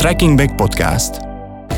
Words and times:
Striking 0.00 0.32
Back 0.32 0.56
Podcast. 0.56 1.20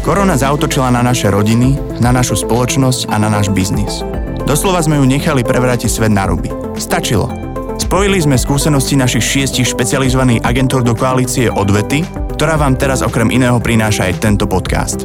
Korona 0.07 0.38
zautočila 0.38 0.94
na 0.94 1.02
naše 1.02 1.26
rodiny, 1.26 1.75
na 1.99 2.15
našu 2.15 2.38
spoločnosť 2.38 3.10
a 3.10 3.18
na 3.18 3.26
náš 3.26 3.50
biznis. 3.50 4.07
Doslova 4.46 4.78
sme 4.78 5.02
ju 5.02 5.10
nechali 5.10 5.42
prevrátiť 5.42 5.91
svet 5.91 6.14
na 6.14 6.30
ruby. 6.30 6.46
Stačilo. 6.78 7.26
Spojili 7.82 8.23
sme 8.23 8.39
skúsenosti 8.39 8.95
našich 8.95 9.27
šiestich 9.27 9.75
špecializovaných 9.75 10.39
agentúr 10.46 10.87
do 10.87 10.95
koalície 10.95 11.50
Odvety, 11.50 12.07
ktorá 12.39 12.55
vám 12.55 12.79
teraz 12.79 13.03
okrem 13.03 13.27
iného 13.27 13.59
prináša 13.59 14.07
aj 14.07 14.23
tento 14.23 14.46
podcast. 14.46 15.02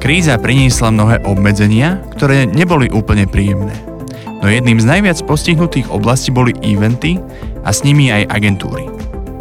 Kríza 0.00 0.40
priniesla 0.40 0.88
mnohé 0.88 1.28
obmedzenia, 1.28 2.00
ktoré 2.16 2.48
neboli 2.48 2.88
úplne 2.88 3.28
príjemné. 3.28 3.76
No 4.40 4.48
jedným 4.48 4.80
z 4.80 4.88
najviac 4.96 5.20
postihnutých 5.28 5.92
oblastí 5.92 6.32
boli 6.32 6.56
eventy 6.64 7.20
a 7.60 7.68
s 7.68 7.84
nimi 7.84 8.08
aj 8.08 8.32
agentúry. 8.32 8.88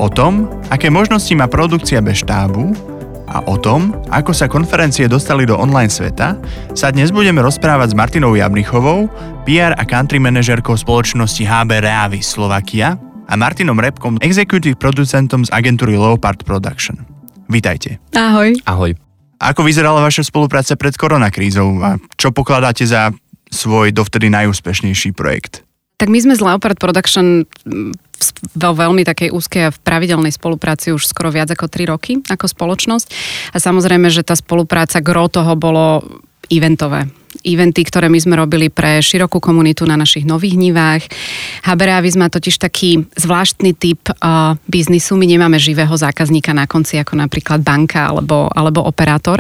O 0.04 0.12
tom, 0.12 0.52
aké 0.68 0.92
možnosti 0.92 1.32
má 1.32 1.48
produkcia 1.48 2.04
bez 2.04 2.20
štábu, 2.28 2.95
a 3.36 3.44
o 3.52 3.60
tom, 3.60 3.92
ako 4.08 4.32
sa 4.32 4.48
konferencie 4.48 5.12
dostali 5.12 5.44
do 5.44 5.60
online 5.60 5.92
sveta, 5.92 6.40
sa 6.72 6.88
dnes 6.88 7.12
budeme 7.12 7.44
rozprávať 7.44 7.92
s 7.92 7.98
Martinou 8.00 8.32
Jabnichovou, 8.32 9.12
PR 9.44 9.76
a 9.76 9.84
country 9.84 10.24
manažerkou 10.24 10.80
spoločnosti 10.80 11.44
HB 11.44 11.84
Reavi 11.84 12.24
Slovakia 12.24 12.96
a 13.28 13.34
Martinom 13.36 13.76
Repkom, 13.76 14.16
executive 14.24 14.80
producentom 14.80 15.44
z 15.44 15.52
agentúry 15.52 16.00
Leopard 16.00 16.48
Production. 16.48 16.96
Vítajte. 17.52 18.00
Ahoj. 18.16 18.56
Ahoj. 18.64 18.96
Ako 19.44 19.68
vyzerala 19.68 20.00
vaša 20.00 20.24
spolupráca 20.24 20.80
pred 20.80 20.96
koronakrízou 20.96 21.84
a 21.84 22.00
čo 22.16 22.32
pokladáte 22.32 22.88
za 22.88 23.12
svoj 23.52 23.92
dovtedy 23.92 24.32
najúspešnejší 24.32 25.12
projekt? 25.12 25.68
Tak 26.00 26.08
my 26.08 26.24
sme 26.24 26.40
z 26.40 26.42
Leopard 26.44 26.80
Production 26.80 27.44
vo 28.56 28.72
veľmi 28.72 29.04
takej 29.04 29.30
úzkej 29.34 29.62
a 29.68 29.74
v 29.74 29.82
pravidelnej 29.84 30.32
spolupráci 30.32 30.96
už 30.96 31.10
skoro 31.10 31.34
viac 31.34 31.52
ako 31.52 31.68
3 31.68 31.92
roky 31.92 32.12
ako 32.26 32.46
spoločnosť. 32.48 33.08
A 33.52 33.58
samozrejme, 33.60 34.08
že 34.08 34.24
tá 34.24 34.38
spolupráca, 34.38 35.04
gro 35.04 35.28
toho 35.28 35.54
bolo 35.60 36.04
eventové 36.48 37.10
eventy, 37.46 37.86
ktoré 37.86 38.10
my 38.10 38.18
sme 38.18 38.36
robili 38.36 38.74
pre 38.74 38.98
širokú 39.00 39.38
komunitu 39.38 39.86
na 39.86 39.94
našich 39.94 40.26
nových 40.26 40.58
nivách. 40.58 41.06
Habereavis 41.64 42.18
má 42.18 42.28
totiž 42.28 42.58
taký 42.58 43.06
zvláštny 43.14 43.78
typ 43.78 44.02
uh, 44.10 44.58
biznisu. 44.66 45.14
My 45.16 45.30
nemáme 45.30 45.62
živého 45.62 45.94
zákazníka 45.94 46.52
na 46.58 46.66
konci, 46.66 46.98
ako 46.98 47.16
napríklad 47.22 47.62
banka 47.62 48.10
alebo, 48.10 48.50
alebo 48.50 48.82
operátor. 48.82 49.40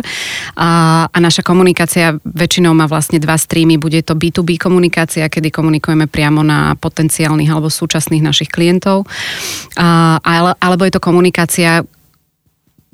A, 0.55 1.03
a 1.09 1.17
naša 1.17 1.41
komunikácia 1.41 2.15
väčšinou 2.21 2.77
má 2.77 2.85
vlastne 2.85 3.17
dva 3.17 3.35
streamy. 3.35 3.81
Bude 3.81 4.05
to 4.05 4.13
B2B 4.13 4.61
komunikácia, 4.61 5.25
kedy 5.25 5.49
komunikujeme 5.49 6.05
priamo 6.05 6.45
na 6.45 6.77
potenciálnych 6.77 7.49
alebo 7.49 7.73
súčasných 7.73 8.21
našich 8.21 8.53
klientov. 8.53 9.09
A, 9.75 10.21
alebo 10.61 10.85
je 10.85 10.93
to 10.93 11.01
komunikácia, 11.01 11.81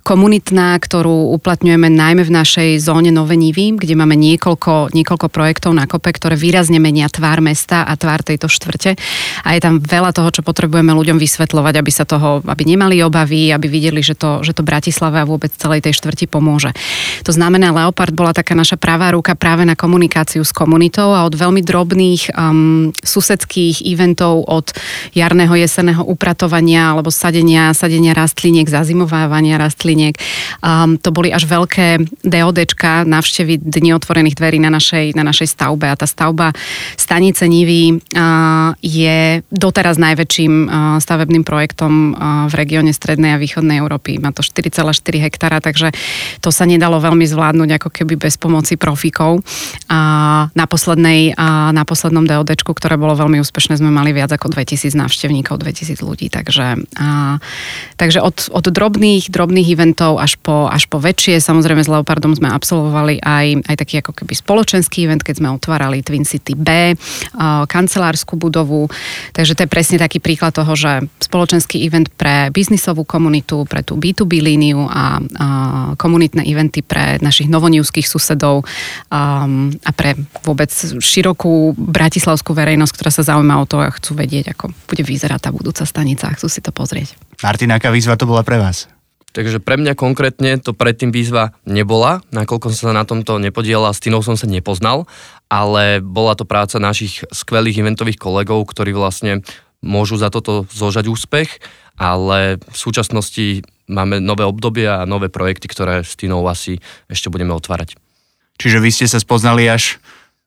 komunitná, 0.02 0.74
ktorú 0.82 1.38
uplatňujeme 1.38 1.88
najmä 1.94 2.26
v 2.26 2.34
našej 2.34 2.70
zóne 2.82 3.14
Nové 3.14 3.38
Nivy, 3.38 3.78
kde 3.78 3.94
máme 3.94 4.18
niekoľko, 4.18 4.90
niekoľko 4.98 5.28
projektov 5.30 5.78
na 5.78 5.86
kope, 5.86 6.10
ktoré 6.10 6.34
výrazne 6.34 6.82
menia 6.82 7.06
tvár 7.06 7.38
mesta 7.40 7.86
a 7.86 7.94
tvár 7.94 8.26
tejto 8.26 8.50
štvrte. 8.50 8.98
A 9.46 9.54
je 9.54 9.62
tam 9.62 9.78
veľa 9.78 10.10
toho, 10.10 10.34
čo 10.34 10.42
potrebujeme 10.42 10.90
ľuďom 10.90 11.22
vysvetľovať, 11.22 11.74
aby 11.78 11.92
sa 11.94 12.10
toho, 12.10 12.42
aby 12.42 12.64
nemali 12.66 13.06
obavy, 13.06 13.54
aby 13.54 13.70
videli, 13.70 14.02
že 14.02 14.18
to, 14.18 14.42
že 14.42 14.58
to 14.58 14.66
Bratislave 14.66 15.22
a 15.22 15.30
vôbec 15.30 15.54
celej 15.54 15.86
tej 15.86 15.94
štvrti 16.02 16.26
pomôže. 16.26 16.74
To 17.22 17.32
znamená, 17.32 17.70
Leopard 17.70 18.18
bola 18.18 18.34
taká 18.34 18.58
naša 18.58 18.82
pravá 18.82 19.14
ruka 19.14 19.38
práve 19.38 19.70
na 19.70 19.78
komunikáciu 19.78 20.42
s 20.42 20.50
komunitou 20.50 21.14
a 21.14 21.30
od 21.30 21.38
veľmi 21.38 21.62
drobných 21.62 22.34
um, 22.34 22.90
susedských 23.06 23.86
eventov, 23.86 24.50
od 24.50 24.74
jarného, 25.14 25.54
jeseného 25.54 26.02
upratovania 26.02 26.90
alebo 26.90 27.14
sadenia, 27.14 27.70
sadenia 27.78 28.18
rastliniek, 28.18 28.66
zazimovávania 28.66 29.62
rastliniek 29.62 29.91
rastliniek. 29.92 30.16
Um, 30.64 30.96
to 30.96 31.12
boli 31.12 31.36
až 31.36 31.44
veľké 31.52 32.08
DODčka, 32.24 33.04
návštevy 33.04 33.60
Dni 33.60 33.92
otvorených 33.92 34.40
dverí 34.40 34.58
na 34.64 34.72
našej, 34.72 35.20
na 35.20 35.28
našej 35.28 35.52
stavbe 35.52 35.92
a 35.92 36.00
tá 36.00 36.08
stavba 36.08 36.56
stanice 36.96 37.44
Nivy 37.52 38.00
uh, 38.00 38.72
je 38.80 39.44
doteraz 39.52 40.00
najväčším 40.00 40.54
uh, 40.54 40.70
stavebným 41.04 41.44
projektom 41.44 42.16
uh, 42.16 42.48
v 42.48 42.54
regióne 42.56 42.96
Strednej 42.96 43.36
a 43.36 43.42
Východnej 43.42 43.84
Európy. 43.84 44.16
Má 44.22 44.32
to 44.32 44.46
4,4 44.46 44.96
hektára, 45.20 45.60
takže 45.60 45.92
to 46.40 46.50
sa 46.54 46.64
nedalo 46.64 47.04
veľmi 47.04 47.28
zvládnuť 47.28 47.70
ako 47.82 47.90
keby 47.92 48.16
bez 48.16 48.40
pomoci 48.40 48.80
profikov. 48.80 49.44
A 49.92 50.48
na, 50.56 50.66
poslednej, 50.70 51.36
a 51.36 51.76
na 51.76 51.84
poslednom 51.84 52.24
DODčku, 52.24 52.72
ktoré 52.72 52.96
bolo 52.96 53.18
veľmi 53.18 53.44
úspešné, 53.44 53.76
sme 53.76 53.92
mali 53.92 54.16
viac 54.16 54.32
ako 54.32 54.54
2000 54.54 54.96
návštevníkov, 54.96 55.60
2000 55.60 56.00
ľudí. 56.00 56.32
Takže, 56.32 56.80
a, 56.96 57.42
takže 57.98 58.24
od, 58.24 58.48
od 58.54 58.66
drobných, 58.70 59.34
drobných 59.34 59.81
eventov 59.82 60.22
až 60.22 60.38
po, 60.38 60.70
až 60.70 60.86
po 60.86 61.02
väčšie. 61.02 61.42
Samozrejme 61.42 61.82
s 61.82 61.90
Leopardom 61.90 62.38
sme 62.38 62.54
absolvovali 62.54 63.18
aj, 63.18 63.66
aj 63.66 63.76
taký 63.82 64.06
ako 64.06 64.14
keby 64.14 64.38
spoločenský 64.38 65.10
event, 65.10 65.26
keď 65.26 65.42
sme 65.42 65.50
otvárali 65.50 66.06
Twin 66.06 66.22
City 66.22 66.54
B, 66.54 66.94
kancelárskú 67.66 68.38
budovu. 68.38 68.86
Takže 69.34 69.58
to 69.58 69.66
je 69.66 69.74
presne 69.74 69.98
taký 69.98 70.22
príklad 70.22 70.54
toho, 70.54 70.70
že 70.78 71.10
spoločenský 71.18 71.82
event 71.82 72.14
pre 72.14 72.54
biznisovú 72.54 73.02
komunitu, 73.02 73.66
pre 73.66 73.82
tú 73.82 73.98
B2B 73.98 74.46
líniu 74.46 74.86
a, 74.86 75.18
komunitné 75.98 76.46
eventy 76.46 76.86
pre 76.86 77.18
našich 77.24 77.50
novoniuských 77.50 78.06
susedov 78.06 78.62
um, 78.62 79.74
a 79.82 79.92
pre 79.96 80.14
vôbec 80.46 80.70
širokú 81.02 81.74
bratislavskú 81.74 82.54
verejnosť, 82.54 82.94
ktorá 82.94 83.10
sa 83.10 83.24
zaujíma 83.26 83.58
o 83.58 83.66
to 83.66 83.82
a 83.82 83.90
chcú 83.90 84.14
vedieť, 84.14 84.54
ako 84.54 84.76
bude 84.86 85.02
vyzerať 85.02 85.40
tá 85.48 85.50
budúca 85.50 85.88
stanica 85.88 86.30
a 86.30 86.36
chcú 86.38 86.48
si 86.52 86.62
to 86.62 86.70
pozrieť. 86.70 87.18
Martina, 87.42 87.82
aká 87.82 87.90
výzva 87.90 88.20
to 88.20 88.30
bola 88.30 88.46
pre 88.46 88.62
vás? 88.62 88.86
Takže 89.32 89.64
pre 89.64 89.80
mňa 89.80 89.96
konkrétne 89.96 90.60
to 90.60 90.76
predtým 90.76 91.16
výzva 91.16 91.56
nebola, 91.64 92.20
nakoľko 92.36 92.76
som 92.76 92.92
sa 92.92 92.96
na 92.96 93.08
tomto 93.08 93.40
nepodielal, 93.40 93.96
s 93.96 94.04
Tinou 94.04 94.20
som 94.20 94.36
sa 94.36 94.44
nepoznal, 94.44 95.08
ale 95.48 96.04
bola 96.04 96.36
to 96.36 96.44
práca 96.44 96.84
našich 96.84 97.24
skvelých 97.32 97.80
eventových 97.80 98.20
kolegov, 98.20 98.68
ktorí 98.68 98.92
vlastne 98.92 99.40
môžu 99.80 100.20
za 100.20 100.28
toto 100.28 100.68
zložať 100.70 101.08
úspech, 101.08 101.64
ale 101.96 102.60
v 102.60 102.78
súčasnosti 102.78 103.64
máme 103.88 104.20
nové 104.20 104.44
obdobia 104.44 105.00
a 105.02 105.10
nové 105.10 105.32
projekty, 105.32 105.72
ktoré 105.72 106.04
s 106.04 106.20
Tinou 106.20 106.44
asi 106.48 106.84
ešte 107.08 107.32
budeme 107.32 107.56
otvárať. 107.56 107.96
Čiže 108.60 108.78
vy 108.84 108.90
ste 108.94 109.08
sa 109.08 109.18
spoznali 109.18 109.66
až 109.66 109.98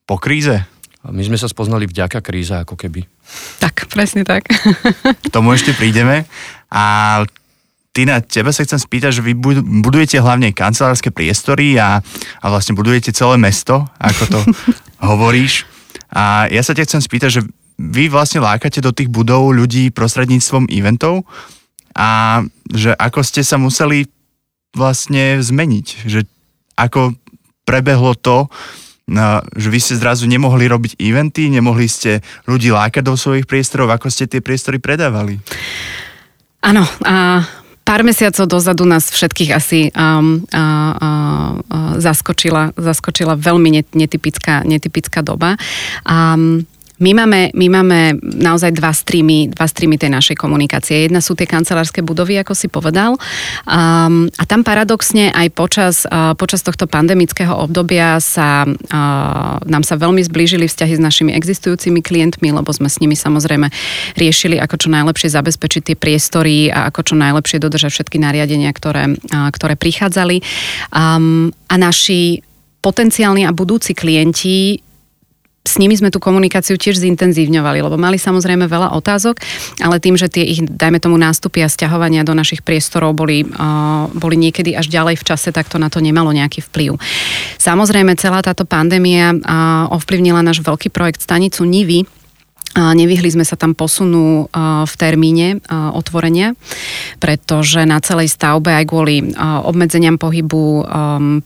po 0.05 0.21
kríze? 0.21 0.63
My 1.05 1.21
sme 1.21 1.37
sa 1.37 1.53
spoznali 1.53 1.85
vďaka 1.85 2.25
kríze, 2.25 2.57
ako 2.57 2.81
keby. 2.81 3.05
Tak, 3.61 3.93
presne 3.93 4.25
tak. 4.25 4.49
K 5.25 5.29
tomu 5.29 5.53
ešte 5.53 5.77
prídeme. 5.77 6.25
A 6.73 7.21
Tina, 7.95 8.19
teba 8.19 8.51
sa 8.51 8.67
chcem 8.67 8.83
spýtať, 8.83 9.23
že 9.23 9.23
vy 9.23 9.39
budujete 9.87 10.19
hlavne 10.19 10.51
kancelárske 10.51 11.15
priestory 11.15 11.79
a, 11.79 12.03
a 12.43 12.47
vlastne 12.51 12.75
budujete 12.75 13.15
celé 13.15 13.39
mesto, 13.39 13.87
ako 14.03 14.23
to 14.27 14.39
hovoríš. 15.15 15.63
A 16.11 16.51
ja 16.51 16.67
sa 16.67 16.75
ťa 16.75 16.91
chcem 16.91 17.03
spýtať, 17.07 17.31
že 17.31 17.43
vy 17.79 18.11
vlastne 18.11 18.43
lákate 18.43 18.83
do 18.83 18.91
tých 18.91 19.07
budov 19.07 19.55
ľudí 19.55 19.95
prostredníctvom 19.95 20.67
eventov 20.75 21.23
a 21.95 22.43
že 22.67 22.91
ako 22.99 23.23
ste 23.23 23.47
sa 23.47 23.63
museli 23.63 24.11
vlastne 24.75 25.39
zmeniť, 25.39 25.87
že 26.11 26.27
ako 26.75 27.15
prebehlo 27.63 28.19
to, 28.19 28.51
no, 29.07 29.39
že 29.55 29.71
vy 29.71 29.79
ste 29.79 30.03
zrazu 30.03 30.27
nemohli 30.27 30.67
robiť 30.67 30.99
eventy, 30.99 31.47
nemohli 31.47 31.87
ste 31.87 32.27
ľudí 32.51 32.75
lákať 32.75 33.07
do 33.07 33.15
svojich 33.15 33.47
priestorov, 33.47 33.95
ako 33.95 34.11
ste 34.11 34.27
tie 34.27 34.43
priestory 34.43 34.83
predávali? 34.83 35.39
Áno, 36.67 36.83
a 37.07 37.47
Pár 37.85 38.01
mesiacov 38.01 38.49
dozadu 38.49 38.89
nás 38.89 39.13
všetkých 39.13 39.51
asi 39.53 39.93
um, 39.93 40.41
uh, 40.41 40.93
uh, 40.97 42.01
zaskočila, 42.01 42.73
zaskočila 42.81 43.37
veľmi 43.37 43.85
netypická, 43.93 44.65
netypická 44.65 45.21
doba. 45.21 45.61
Um, 46.09 46.65
my 47.05 47.13
máme, 47.13 47.41
my 47.53 47.67
máme 47.69 47.99
naozaj 48.25 48.73
dva 48.73 48.89
streamy, 48.97 49.53
dva 49.53 49.69
streamy 49.69 50.01
tej 50.01 50.09
našej 50.09 50.41
komunikácie. 50.41 51.05
Jedna 51.05 51.21
sú 51.21 51.37
tie 51.37 51.45
kancelárske 51.45 52.01
budovy, 52.01 52.41
ako 52.41 52.57
si 52.57 52.73
povedal. 52.73 53.21
Um, 53.69 54.33
a 54.41 54.49
tam 54.49 54.65
paradoxne 54.65 55.29
aj 55.29 55.53
počas, 55.53 56.09
uh, 56.09 56.33
počas 56.33 56.65
tohto 56.65 56.89
pandemického 56.89 57.53
obdobia 57.53 58.17
sa, 58.25 58.65
uh, 58.65 59.61
nám 59.69 59.85
sa 59.85 60.01
veľmi 60.01 60.25
zblížili 60.25 60.65
vzťahy 60.65 60.97
s 60.97 61.05
našimi 61.05 61.37
existujúcimi 61.37 62.01
klientmi, 62.01 62.49
lebo 62.57 62.73
sme 62.73 62.89
s 62.89 62.97
nimi 63.05 63.13
samozrejme 63.13 63.69
riešili, 64.17 64.57
ako 64.57 64.81
čo 64.81 64.89
najlepšie 64.89 65.29
zabezpečiť 65.29 65.83
tie 65.93 65.97
priestory 66.01 66.73
a 66.73 66.89
ako 66.89 67.13
čo 67.13 67.15
najlepšie 67.21 67.61
dodržať 67.61 68.01
všetky 68.01 68.17
nariadenia, 68.17 68.73
ktoré, 68.73 69.13
uh, 69.13 69.53
ktoré 69.53 69.77
prichádzali. 69.77 70.41
Um, 70.89 71.53
a 71.69 71.77
naši 71.77 72.41
potenciálni 72.81 73.45
a 73.45 73.53
budúci 73.53 73.93
klienti 73.93 74.81
s 75.65 75.81
nimi 75.81 75.97
sme 75.97 76.13
tú 76.13 76.21
komunikáciu 76.21 76.77
tiež 76.77 77.01
zintenzívňovali, 77.01 77.81
lebo 77.81 77.97
mali 77.97 78.21
samozrejme 78.21 78.69
veľa 78.69 78.93
otázok, 79.01 79.41
ale 79.81 79.97
tým, 79.97 80.13
že 80.13 80.29
tie 80.29 80.45
ich, 80.45 80.61
dajme 80.61 81.01
tomu, 81.01 81.17
nástupy 81.17 81.65
a 81.65 81.73
stiahovania 81.73 82.21
do 82.21 82.37
našich 82.37 82.61
priestorov 82.61 83.17
boli, 83.17 83.49
uh, 83.49 84.05
boli 84.13 84.37
niekedy 84.37 84.77
až 84.77 84.93
ďalej 84.93 85.17
v 85.17 85.25
čase, 85.25 85.57
tak 85.57 85.73
to 85.73 85.81
na 85.81 85.89
to 85.89 86.05
nemalo 86.05 86.37
nejaký 86.37 86.61
vplyv. 86.69 87.01
Samozrejme, 87.57 88.13
celá 88.21 88.45
táto 88.45 88.69
pandémia 88.69 89.33
uh, 89.33 89.89
ovplyvnila 89.89 90.45
náš 90.45 90.61
veľký 90.61 90.93
projekt 90.93 91.25
Stanicu 91.25 91.65
Nivy, 91.65 92.05
Nevyhli 92.75 93.31
sme 93.31 93.47
sa 93.47 93.55
tam 93.55 93.79
posunu 93.79 94.51
v 94.85 94.95
termíne 94.99 95.63
otvorenia, 95.71 96.59
pretože 97.23 97.87
na 97.87 98.03
celej 98.03 98.35
stavbe 98.35 98.75
aj 98.75 98.85
kvôli 98.91 99.31
obmedzeniam 99.39 100.19
pohybu 100.19 100.83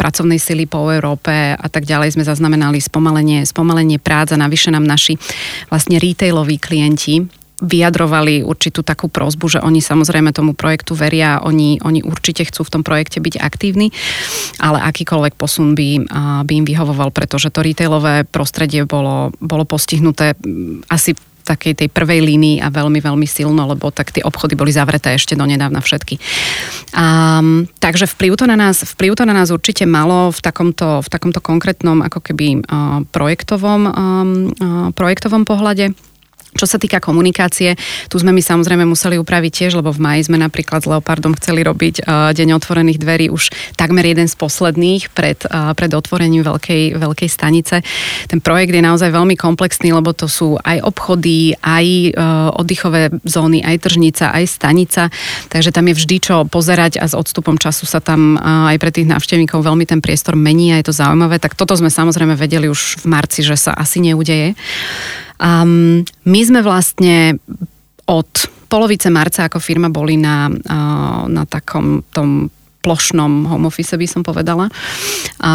pracovnej 0.01 0.41
sily 0.41 0.65
po 0.65 0.89
Európe 0.89 1.53
a 1.53 1.67
tak 1.69 1.85
ďalej 1.85 2.17
sme 2.17 2.25
zaznamenali 2.25 2.81
spomalenie, 2.81 3.45
spomalenie 3.45 4.01
prác 4.01 4.33
a 4.33 4.41
navyše 4.41 4.73
nám 4.73 4.89
naši 4.89 5.21
vlastne 5.69 6.01
retailoví 6.01 6.57
klienti 6.57 7.38
vyjadrovali 7.59 8.47
určitú 8.47 8.87
takú 8.87 9.11
prozbu, 9.11 9.59
že 9.59 9.61
oni 9.63 9.83
samozrejme 9.83 10.31
tomu 10.31 10.55
projektu 10.55 10.95
veria, 10.95 11.43
oni, 11.43 11.83
oni 11.83 12.07
určite 12.07 12.47
chcú 12.47 12.63
v 12.63 12.73
tom 12.79 12.83
projekte 12.87 13.19
byť 13.19 13.35
aktívni, 13.43 13.91
ale 14.63 14.79
akýkoľvek 14.79 15.35
posun 15.35 15.75
by, 15.75 16.07
by 16.47 16.53
im 16.55 16.67
vyhovoval, 16.67 17.11
pretože 17.11 17.51
to 17.51 17.67
retailové 17.67 18.23
prostredie 18.23 18.87
bolo, 18.87 19.35
bolo 19.43 19.67
postihnuté 19.67 20.39
asi 20.87 21.19
takej 21.49 21.73
tej 21.81 21.89
prvej 21.89 22.21
línii 22.21 22.61
a 22.61 22.69
veľmi, 22.69 23.01
veľmi 23.01 23.25
silno, 23.25 23.65
lebo 23.65 23.89
tak 23.89 24.13
tie 24.13 24.21
obchody 24.21 24.53
boli 24.53 24.69
zavreté 24.69 25.17
ešte 25.17 25.33
do 25.33 25.49
nedávna 25.49 25.81
všetky. 25.81 26.21
A, 26.93 27.41
takže 27.81 28.05
vplyv 28.05 28.37
to, 28.37 28.45
na 28.45 28.61
nás, 28.61 28.85
vplyv 28.85 29.17
to 29.17 29.25
na 29.25 29.33
nás 29.33 29.49
určite 29.49 29.89
malo 29.89 30.29
v 30.29 30.41
takomto, 30.45 31.01
v 31.01 31.09
takomto 31.09 31.41
konkrétnom 31.41 32.05
ako 32.05 32.21
keby 32.21 32.61
uh, 32.61 33.01
projektovom, 33.09 33.81
um, 33.89 33.93
uh, 34.61 34.89
projektovom 34.93 35.49
pohľade. 35.49 35.97
Čo 36.57 36.65
sa 36.65 36.81
týka 36.81 36.97
komunikácie, 36.97 37.77
tu 38.09 38.17
sme 38.17 38.33
my 38.33 38.41
samozrejme 38.41 38.89
museli 38.89 39.21
upraviť 39.21 39.53
tiež, 39.53 39.73
lebo 39.77 39.93
v 39.93 40.01
maji 40.01 40.33
sme 40.33 40.41
napríklad 40.41 40.81
s 40.81 40.89
Leopardom 40.89 41.37
chceli 41.37 41.61
robiť 41.61 42.03
uh, 42.03 42.33
deň 42.33 42.57
otvorených 42.57 42.99
dverí 42.99 43.27
už 43.29 43.53
takmer 43.77 44.09
jeden 44.09 44.25
z 44.25 44.35
posledných 44.35 45.13
pred, 45.13 45.45
uh, 45.45 45.77
pred 45.77 45.93
otvorením 45.93 46.41
veľkej, 46.43 46.97
veľkej 46.97 47.29
stanice. 47.29 47.85
Ten 48.33 48.41
projekt 48.41 48.73
je 48.73 48.81
naozaj 48.81 49.13
veľmi 49.13 49.37
komplexný, 49.37 49.93
lebo 49.93 50.17
to 50.17 50.25
sú 50.25 50.57
aj 50.65 50.81
obchody, 50.81 51.53
aj 51.61 51.87
uh, 52.17 52.49
oddychové 52.57 53.13
zóny, 53.29 53.61
aj 53.61 53.85
tržnica, 53.85 54.33
aj 54.33 54.45
stanica, 54.49 55.03
takže 55.53 55.71
tam 55.71 55.85
je 55.93 55.95
vždy 56.01 56.17
čo 56.19 56.37
pozerať 56.49 56.97
a 56.97 57.05
s 57.05 57.15
odstupom 57.15 57.61
času 57.61 57.85
sa 57.85 58.01
tam 58.01 58.41
aj 58.41 58.77
pre 58.81 58.91
tých 58.91 59.07
návštevníkov 59.07 59.61
veľmi 59.63 59.85
ten 59.85 60.01
priestor 60.01 60.35
mení 60.35 60.73
a 60.73 60.81
je 60.81 60.89
to 60.89 60.97
zaujímavé. 60.97 61.37
Tak 61.39 61.55
toto 61.55 61.77
sme 61.77 61.93
samozrejme 61.93 62.35
vedeli 62.35 62.67
už 62.67 63.05
v 63.05 63.07
marci, 63.07 63.45
že 63.45 63.55
sa 63.55 63.77
asi 63.77 64.01
neudeje. 64.01 64.57
Um, 65.39 66.03
my 66.27 66.41
sme 66.43 66.61
vlastne 66.67 67.39
od 68.09 68.31
polovice 68.69 69.09
marca 69.09 69.49
ako 69.49 69.63
firma 69.63 69.89
boli 69.89 70.21
na, 70.21 70.51
na 71.29 71.43
takom 71.49 72.05
tom 72.13 72.53
plošnom 72.89 73.45
home 73.45 73.69
office, 73.69 73.93
by 73.93 74.09
som 74.09 74.25
povedala. 74.25 74.73
A, 75.45 75.53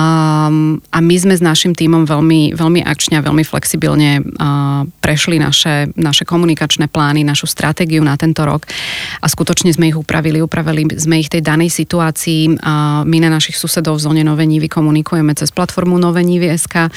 a 0.94 0.98
my 1.02 1.16
sme 1.18 1.34
s 1.34 1.42
našim 1.42 1.74
tímom 1.74 2.06
veľmi, 2.06 2.54
veľmi 2.54 2.86
akčne 2.86 3.18
a 3.18 3.26
veľmi 3.26 3.42
flexibilne 3.42 4.22
a, 4.38 4.86
prešli 5.02 5.42
naše, 5.42 5.90
naše 5.98 6.30
komunikačné 6.30 6.94
plány, 6.94 7.26
našu 7.26 7.50
stratégiu 7.50 8.06
na 8.06 8.14
tento 8.14 8.46
rok 8.46 8.70
a 9.18 9.26
skutočne 9.26 9.74
sme 9.74 9.90
ich 9.90 9.98
upravili. 9.98 10.46
Upravili 10.46 10.86
sme 10.94 11.18
ich 11.18 11.34
tej 11.34 11.42
danej 11.42 11.74
situácii. 11.74 12.62
A 12.62 13.02
my 13.02 13.18
na 13.18 13.34
našich 13.34 13.58
susedov 13.58 13.98
v 13.98 14.06
zóne 14.06 14.22
Nové 14.22 14.46
Nívy 14.46 14.70
komunikujeme 14.70 15.34
cez 15.34 15.50
platformu 15.50 15.98
Nové 15.98 16.22
Nívy.sk 16.22 16.94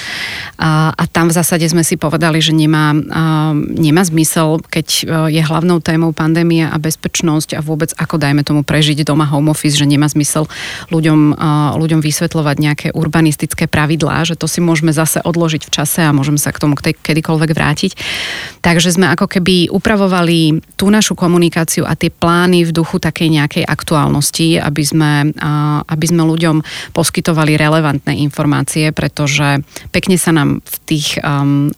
a, 0.60 0.92
a 0.92 1.02
tam 1.08 1.32
v 1.32 1.36
zásade 1.40 1.64
sme 1.64 1.80
si 1.80 1.96
povedali, 1.96 2.44
že 2.44 2.52
nemá, 2.52 2.92
a, 2.92 3.56
nemá 3.56 4.04
zmysel, 4.04 4.60
keď 4.68 4.86
e, 4.92 5.02
je 5.32 5.42
hlavnou 5.42 5.80
témou 5.80 6.12
pandémia 6.12 6.68
a 6.68 6.76
bezpečnosť 6.76 7.56
a 7.56 7.64
vôbec 7.64 7.94
ako 7.96 8.20
dajme 8.20 8.42
tomu 8.44 8.66
prežiť 8.66 9.06
doma 9.06 9.24
home 9.24 9.48
office, 9.48 9.78
že 9.78 9.86
nemá 9.86 10.10
zmysel 10.10 10.25
ľuďom, 10.90 11.38
ľuďom 11.78 12.00
vysvetľovať 12.02 12.56
nejaké 12.58 12.88
urbanistické 12.90 13.70
pravidlá, 13.70 14.26
že 14.26 14.34
to 14.34 14.50
si 14.50 14.58
môžeme 14.58 14.90
zase 14.90 15.22
odložiť 15.22 15.62
v 15.62 15.70
čase 15.70 16.00
a 16.02 16.10
môžeme 16.10 16.36
sa 16.36 16.50
k 16.50 16.60
tomu 16.60 16.74
kedykoľvek 16.76 17.50
vrátiť. 17.54 17.92
Takže 18.60 18.90
sme 18.90 19.06
ako 19.14 19.30
keby 19.30 19.70
upravovali 19.70 20.58
tú 20.74 20.90
našu 20.90 21.14
komunikáciu 21.14 21.86
a 21.86 21.94
tie 21.94 22.10
plány 22.10 22.66
v 22.66 22.74
duchu 22.74 22.98
takej 22.98 23.28
nejakej 23.30 23.64
aktuálnosti, 23.68 24.58
aby 24.58 24.82
sme, 24.82 25.12
aby 25.86 26.06
sme 26.06 26.22
ľuďom 26.24 26.64
poskytovali 26.96 27.54
relevantné 27.54 28.16
informácie, 28.24 28.90
pretože 28.90 29.62
pekne 29.92 30.16
sa 30.16 30.32
nám 30.32 30.64
v 30.64 30.76
tých, 30.88 31.20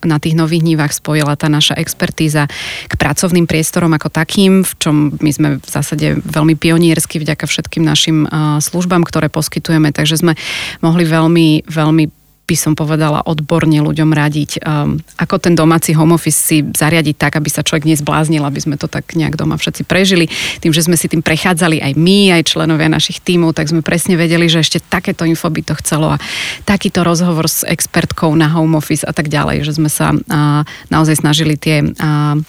na 0.04 0.16
tých 0.22 0.38
nových 0.38 0.62
nívach 0.62 0.94
spojila 0.94 1.34
tá 1.34 1.50
naša 1.50 1.74
expertíza 1.76 2.46
k 2.86 2.94
pracovným 2.94 3.50
priestorom 3.50 3.90
ako 3.96 4.08
takým, 4.12 4.62
v 4.62 4.72
čom 4.78 4.96
my 5.18 5.30
sme 5.34 5.48
v 5.58 5.68
zásade 5.68 6.20
veľmi 6.22 6.54
pioniersky 6.54 7.18
vďaka 7.18 7.48
všetkým 7.48 7.82
našim 7.82 8.27
službám, 8.60 9.02
ktoré 9.04 9.32
poskytujeme, 9.32 9.90
takže 9.90 10.20
sme 10.20 10.32
mohli 10.80 11.04
veľmi, 11.08 11.68
veľmi 11.68 12.04
by 12.48 12.56
som 12.56 12.72
povedala, 12.72 13.20
odborne 13.28 13.76
ľuďom 13.84 14.08
radiť, 14.08 14.64
um, 14.64 14.96
ako 15.20 15.36
ten 15.36 15.52
domáci 15.52 15.92
home 15.92 16.16
office 16.16 16.40
si 16.40 16.64
zariadiť 16.64 17.20
tak, 17.20 17.36
aby 17.36 17.52
sa 17.52 17.60
človek 17.60 17.84
nezbláznil, 17.84 18.40
aby 18.40 18.56
sme 18.56 18.80
to 18.80 18.88
tak 18.88 19.12
nejak 19.12 19.36
doma 19.36 19.60
všetci 19.60 19.84
prežili. 19.84 20.32
Tým, 20.64 20.72
že 20.72 20.88
sme 20.88 20.96
si 20.96 21.12
tým 21.12 21.20
prechádzali 21.20 21.84
aj 21.84 21.92
my, 22.00 22.40
aj 22.40 22.48
členovia 22.48 22.88
našich 22.88 23.20
tímov, 23.20 23.52
tak 23.52 23.68
sme 23.68 23.84
presne 23.84 24.16
vedeli, 24.16 24.48
že 24.48 24.64
ešte 24.64 24.80
takéto 24.80 25.28
info 25.28 25.52
by 25.52 25.60
to 25.60 25.76
chcelo 25.84 26.16
a 26.16 26.22
takýto 26.64 27.04
rozhovor 27.04 27.52
s 27.52 27.68
expertkou 27.68 28.32
na 28.32 28.48
home 28.48 28.80
office 28.80 29.04
a 29.04 29.12
tak 29.12 29.28
ďalej, 29.28 29.68
že 29.68 29.76
sme 29.76 29.92
sa 29.92 30.16
uh, 30.16 30.64
naozaj 30.88 31.20
snažili 31.20 31.60
tie 31.60 31.84
uh, 31.84 32.40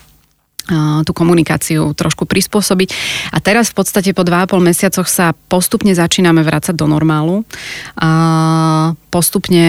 tú 1.03 1.11
komunikáciu 1.17 1.91
trošku 1.97 2.29
prispôsobiť. 2.29 2.89
A 3.33 3.41
teraz 3.41 3.73
v 3.73 3.81
podstate 3.81 4.13
po 4.13 4.21
2,5 4.21 4.61
mesiacoch 4.61 5.09
sa 5.09 5.33
postupne 5.49 5.97
začíname 5.97 6.45
vrácať 6.45 6.77
do 6.77 6.85
normálu. 6.85 7.41
Postupne 9.09 9.63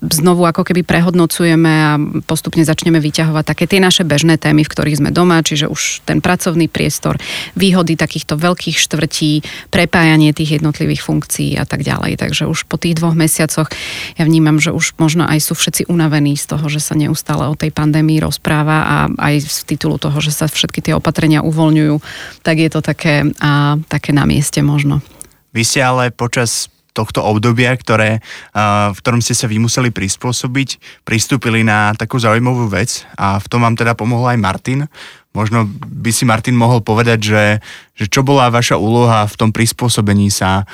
znovu 0.00 0.42
ako 0.48 0.64
keby 0.64 0.80
prehodnocujeme 0.88 1.68
a 1.68 2.00
postupne 2.24 2.64
začneme 2.64 2.96
vyťahovať 2.96 3.44
také 3.44 3.68
tie 3.68 3.76
naše 3.76 4.08
bežné 4.08 4.40
témy, 4.40 4.64
v 4.64 4.72
ktorých 4.72 5.04
sme 5.04 5.10
doma, 5.12 5.44
čiže 5.44 5.68
už 5.68 6.00
ten 6.08 6.24
pracovný 6.24 6.64
priestor, 6.64 7.20
výhody 7.52 8.00
takýchto 8.00 8.40
veľkých 8.40 8.80
štvrtí, 8.80 9.44
prepájanie 9.68 10.32
tých 10.32 10.56
jednotlivých 10.56 11.04
funkcií 11.04 11.60
a 11.60 11.68
tak 11.68 11.84
ďalej. 11.84 12.16
Takže 12.16 12.48
už 12.48 12.64
po 12.64 12.80
tých 12.80 12.96
dvoch 12.96 13.12
mesiacoch 13.12 13.68
ja 14.16 14.24
vnímam, 14.24 14.56
že 14.56 14.72
už 14.72 14.96
možno 14.96 15.28
aj 15.28 15.44
sú 15.44 15.52
všetci 15.52 15.92
unavení 15.92 16.40
z 16.40 16.56
toho, 16.56 16.64
že 16.72 16.80
sa 16.80 16.96
neustále 16.96 17.44
o 17.44 17.58
tej 17.58 17.68
pandémii 17.76 18.24
rozpráva 18.24 18.78
a 18.88 18.96
aj 19.12 19.44
z 19.44 19.58
titulu 19.76 20.00
toho, 20.06 20.18
že 20.22 20.30
sa 20.30 20.46
všetky 20.46 20.78
tie 20.86 20.94
opatrenia 20.94 21.42
uvoľňujú, 21.42 21.98
tak 22.46 22.62
je 22.62 22.70
to 22.70 22.78
také, 22.78 23.26
a, 23.42 23.74
také 23.90 24.14
na 24.14 24.22
mieste 24.22 24.62
možno. 24.62 25.02
Vy 25.50 25.66
ste 25.66 25.82
ale 25.82 26.14
počas 26.14 26.70
tohto 26.96 27.20
obdobia, 27.20 27.76
ktoré, 27.76 28.24
v 28.88 28.98
ktorom 29.04 29.20
ste 29.20 29.36
sa 29.36 29.44
vy 29.44 29.60
museli 29.60 29.92
prispôsobiť, 29.92 31.04
pristúpili 31.04 31.60
na 31.60 31.92
takú 31.92 32.16
zaujímavú 32.16 32.72
vec 32.72 33.04
a 33.20 33.36
v 33.36 33.46
tom 33.52 33.60
vám 33.60 33.76
teda 33.76 33.92
pomohol 33.92 34.32
aj 34.32 34.40
Martin. 34.40 34.80
Možno 35.36 35.68
by 35.68 36.08
si 36.08 36.24
Martin 36.24 36.56
mohol 36.56 36.80
povedať, 36.80 37.18
že, 37.20 37.44
že 37.92 38.08
čo 38.08 38.24
bola 38.24 38.48
vaša 38.48 38.80
úloha 38.80 39.28
v 39.28 39.36
tom 39.36 39.52
prispôsobení 39.52 40.32
sa 40.32 40.64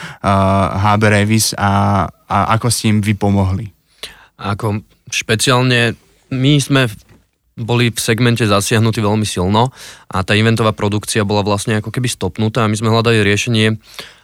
HB 0.78 1.02
Revis 1.10 1.50
a, 1.58 2.06
a 2.06 2.54
ako 2.54 2.70
ste 2.70 2.94
im 2.94 3.02
vy 3.02 3.18
pomohli? 3.18 3.74
Ako 4.38 4.86
špeciálne 5.10 5.98
my 6.30 6.62
sme 6.62 6.86
boli 7.56 7.92
v 7.92 8.00
segmente 8.00 8.48
zasiahnutí 8.48 9.04
veľmi 9.04 9.28
silno 9.28 9.70
a 10.08 10.16
tá 10.24 10.32
eventová 10.32 10.72
produkcia 10.72 11.26
bola 11.28 11.44
vlastne 11.44 11.78
ako 11.78 11.92
keby 11.92 12.08
stopnutá 12.08 12.64
a 12.64 12.70
my 12.70 12.76
sme 12.76 12.88
hľadali 12.88 13.20
riešenie, 13.20 13.76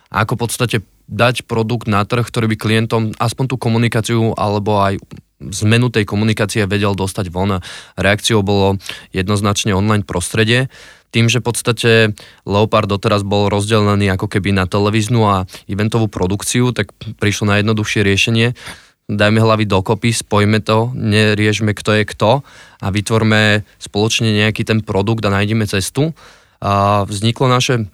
ako 0.09 0.33
v 0.37 0.41
podstate 0.41 0.77
dať 1.09 1.49
produkt 1.49 1.89
na 1.89 2.05
trh, 2.05 2.25
ktorý 2.25 2.53
by 2.53 2.57
klientom 2.57 3.03
aspoň 3.17 3.45
tú 3.49 3.57
komunikáciu 3.57 4.37
alebo 4.37 4.81
aj 4.81 5.01
zmenu 5.39 5.89
tej 5.89 6.05
komunikácie 6.05 6.67
vedel 6.69 6.93
dostať 6.93 7.31
von. 7.31 7.63
Reakciou 7.95 8.43
bolo 8.43 8.77
jednoznačne 9.15 9.73
online 9.73 10.05
prostredie. 10.05 10.67
Tým, 11.09 11.33
že 11.33 11.41
v 11.41 11.47
podstate 11.49 11.91
Leopard 12.45 12.85
doteraz 12.85 13.25
bol 13.25 13.49
rozdelený 13.49 14.13
ako 14.13 14.29
keby 14.29 14.53
na 14.53 14.69
televíznu 14.69 15.25
a 15.25 15.49
eventovú 15.65 16.11
produkciu, 16.13 16.77
tak 16.77 16.93
prišlo 17.17 17.49
na 17.49 17.65
jednoduchšie 17.65 18.05
riešenie 18.05 18.53
dajme 19.09 19.41
hlavy 19.41 19.65
dokopy, 19.65 20.13
spojme 20.13 20.61
to, 20.61 20.93
neriešme 20.93 21.73
kto 21.73 21.97
je 21.97 22.05
kto 22.05 22.31
a 22.79 22.87
vytvorme 22.93 23.65
spoločne 23.81 24.29
nejaký 24.37 24.69
ten 24.69 24.85
produkt 24.85 25.25
a 25.25 25.33
nájdeme 25.33 25.65
cestu. 25.65 26.13
A 26.61 27.07
vzniklo 27.09 27.49
naše 27.49 27.89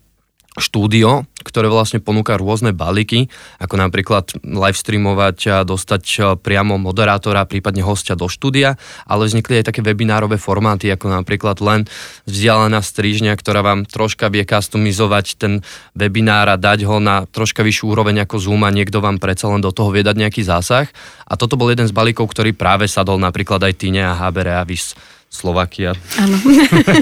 štúdio, 0.54 1.26
ktoré 1.42 1.66
vlastne 1.66 1.98
ponúka 1.98 2.38
rôzne 2.38 2.70
balíky, 2.70 3.26
ako 3.58 3.74
napríklad 3.74 4.38
live 4.46 4.78
streamovať 4.78 5.36
a 5.50 5.56
dostať 5.66 6.02
e, 6.06 6.18
priamo 6.38 6.78
moderátora, 6.78 7.44
prípadne 7.50 7.82
hostia 7.82 8.14
do 8.14 8.30
štúdia, 8.30 8.78
ale 9.04 9.26
vznikli 9.26 9.60
aj 9.60 9.74
také 9.74 9.82
webinárové 9.82 10.38
formáty, 10.38 10.86
ako 10.94 11.10
napríklad 11.10 11.58
len 11.58 11.90
vzdialená 12.30 12.78
strížňa, 12.78 13.34
ktorá 13.34 13.66
vám 13.66 13.82
troška 13.84 14.30
vie 14.30 14.46
customizovať 14.46 15.26
ten 15.36 15.52
webinár 15.98 16.46
a 16.48 16.56
dať 16.56 16.86
ho 16.86 17.02
na 17.02 17.26
troška 17.26 17.66
vyššiu 17.66 17.90
úroveň 17.90 18.22
ako 18.22 18.38
Zoom 18.38 18.62
a 18.62 18.70
niekto 18.70 19.02
vám 19.02 19.18
predsa 19.18 19.50
len 19.50 19.58
do 19.58 19.74
toho 19.74 19.90
vie 19.90 20.06
dať 20.06 20.16
nejaký 20.16 20.46
zásah. 20.46 20.86
A 21.26 21.34
toto 21.34 21.58
bol 21.58 21.74
jeden 21.74 21.90
z 21.90 21.96
balíkov, 21.96 22.30
ktorý 22.30 22.54
práve 22.54 22.86
sadol 22.86 23.18
napríklad 23.18 23.58
aj 23.58 23.74
Tine 23.74 24.06
a 24.06 24.14
HB 24.14 24.36
Reavis 24.46 24.94
Slovakia. 25.34 25.98
Áno. 26.14 26.38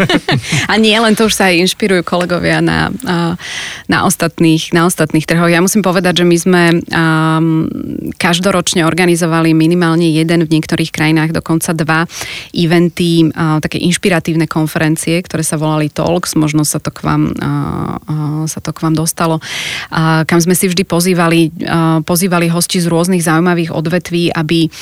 a 0.72 0.74
nie 0.80 0.96
len 0.96 1.12
to 1.12 1.28
už 1.28 1.36
sa 1.36 1.52
aj 1.52 1.68
inšpirujú 1.68 2.00
kolegovia 2.00 2.64
na, 2.64 2.88
na, 3.92 3.98
ostatných, 4.08 4.72
na 4.72 4.88
ostatných 4.88 5.28
trhoch. 5.28 5.52
Ja 5.52 5.60
musím 5.60 5.84
povedať, 5.84 6.24
že 6.24 6.26
my 6.26 6.36
sme 6.40 6.62
um, 6.80 7.68
každoročne 8.16 8.88
organizovali 8.88 9.52
minimálne 9.52 10.08
jeden, 10.08 10.48
v 10.48 10.52
niektorých 10.58 10.88
krajinách 10.88 11.36
dokonca 11.36 11.76
dva 11.76 12.08
eventy, 12.56 13.28
uh, 13.28 13.60
také 13.60 13.76
inšpiratívne 13.84 14.48
konferencie, 14.48 15.20
ktoré 15.20 15.44
sa 15.44 15.60
volali 15.60 15.92
Talks, 15.92 16.32
možno 16.32 16.64
sa 16.64 16.80
to 16.80 16.88
k 16.88 17.04
vám, 17.04 17.36
uh, 17.36 18.00
uh, 18.00 18.42
sa 18.48 18.64
to 18.64 18.72
k 18.72 18.80
vám 18.80 18.96
dostalo, 18.96 19.44
uh, 19.44 20.24
kam 20.24 20.40
sme 20.40 20.56
si 20.56 20.72
vždy 20.72 20.88
pozývali, 20.88 21.52
uh, 21.68 22.00
pozývali 22.00 22.48
hosti 22.48 22.80
z 22.80 22.88
rôznych 22.88 23.20
zaujímavých 23.20 23.76
odvetví, 23.76 24.32
aby 24.32 24.72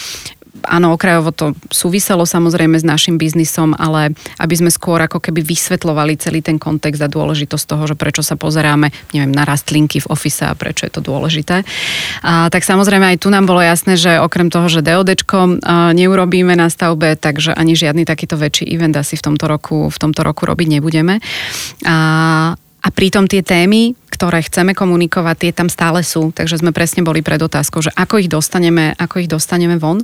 áno, 0.64 0.97
okrajovo 0.97 1.31
to 1.33 1.57
súviselo 1.69 2.25
samozrejme 2.29 2.76
s 2.76 2.85
našim 2.85 3.17
biznisom, 3.17 3.73
ale 3.76 4.17
aby 4.40 4.55
sme 4.57 4.71
skôr 4.73 5.00
ako 5.00 5.21
keby 5.21 5.45
vysvetlovali 5.45 6.17
celý 6.17 6.40
ten 6.40 6.61
kontext 6.61 7.00
a 7.00 7.09
dôležitosť 7.09 7.64
toho, 7.64 7.85
že 7.88 7.97
prečo 7.97 8.21
sa 8.25 8.37
pozeráme, 8.37 8.93
neviem, 9.12 9.33
na 9.33 9.45
rastlinky 9.45 10.00
v 10.00 10.11
ofise 10.11 10.45
a 10.49 10.55
prečo 10.57 10.87
je 10.88 10.93
to 10.93 11.02
dôležité. 11.05 11.62
A, 12.25 12.52
tak 12.52 12.64
samozrejme 12.64 13.17
aj 13.17 13.21
tu 13.23 13.29
nám 13.29 13.49
bolo 13.49 13.61
jasné, 13.61 13.97
že 13.97 14.21
okrem 14.21 14.49
toho, 14.49 14.69
že 14.69 14.85
DODčko 14.85 15.62
neurobíme 15.95 16.55
na 16.57 16.69
stavbe, 16.69 17.17
takže 17.17 17.52
ani 17.57 17.76
žiadny 17.76 18.05
takýto 18.05 18.37
väčší 18.37 18.69
event 18.71 18.97
asi 18.97 19.17
v 19.17 19.25
tomto 19.33 19.45
roku, 19.50 19.88
v 19.90 19.99
tomto 19.99 20.25
roku 20.25 20.47
robiť 20.47 20.81
nebudeme. 20.81 21.19
A, 21.85 21.97
a 22.81 22.89
pritom 22.89 23.29
tie 23.29 23.45
témy, 23.45 23.93
ktoré 24.09 24.41
chceme 24.45 24.73
komunikovať, 24.73 25.37
tie 25.37 25.53
tam 25.53 25.69
stále 25.69 26.01
sú. 26.05 26.33
Takže 26.33 26.61
sme 26.61 26.73
presne 26.73 27.05
boli 27.05 27.21
pred 27.21 27.41
otázkou, 27.41 27.85
že 27.85 27.93
ako 27.93 28.21
ich 28.21 28.29
dostaneme, 28.33 28.97
ako 28.97 29.25
ich 29.25 29.29
dostaneme 29.29 29.77
von. 29.77 30.01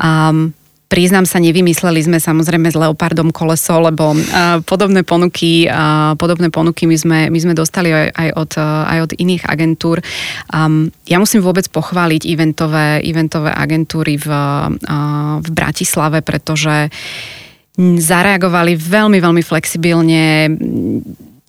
Um, 0.00 0.52
Priznám 0.88 1.28
sa, 1.28 1.36
nevymysleli 1.36 2.00
sme 2.00 2.16
samozrejme 2.16 2.72
s 2.72 2.80
Leopardom 2.80 3.28
koleso, 3.28 3.76
lebo 3.76 4.16
uh, 4.16 4.64
podobné 4.64 5.04
ponuky, 5.04 5.68
uh, 5.68 6.16
podobné 6.16 6.48
ponuky 6.48 6.88
my 6.88 6.96
sme, 6.96 7.18
my 7.28 7.36
sme 7.36 7.52
dostali 7.52 7.92
aj, 7.92 8.08
aj, 8.16 8.28
od, 8.32 8.50
uh, 8.56 8.88
aj 8.88 8.98
od 9.04 9.10
iných 9.20 9.44
agentúr. 9.44 10.00
Um, 10.48 10.88
ja 11.04 11.20
musím 11.20 11.44
vôbec 11.44 11.68
pochváliť 11.68 12.24
eventové, 12.24 13.04
eventové 13.04 13.52
agentúry 13.52 14.16
v, 14.16 14.32
uh, 14.32 15.44
v 15.44 15.48
Bratislave, 15.52 16.24
pretože 16.24 16.88
zareagovali 17.78 18.72
veľmi, 18.80 19.20
veľmi 19.20 19.42
flexibilne 19.44 20.48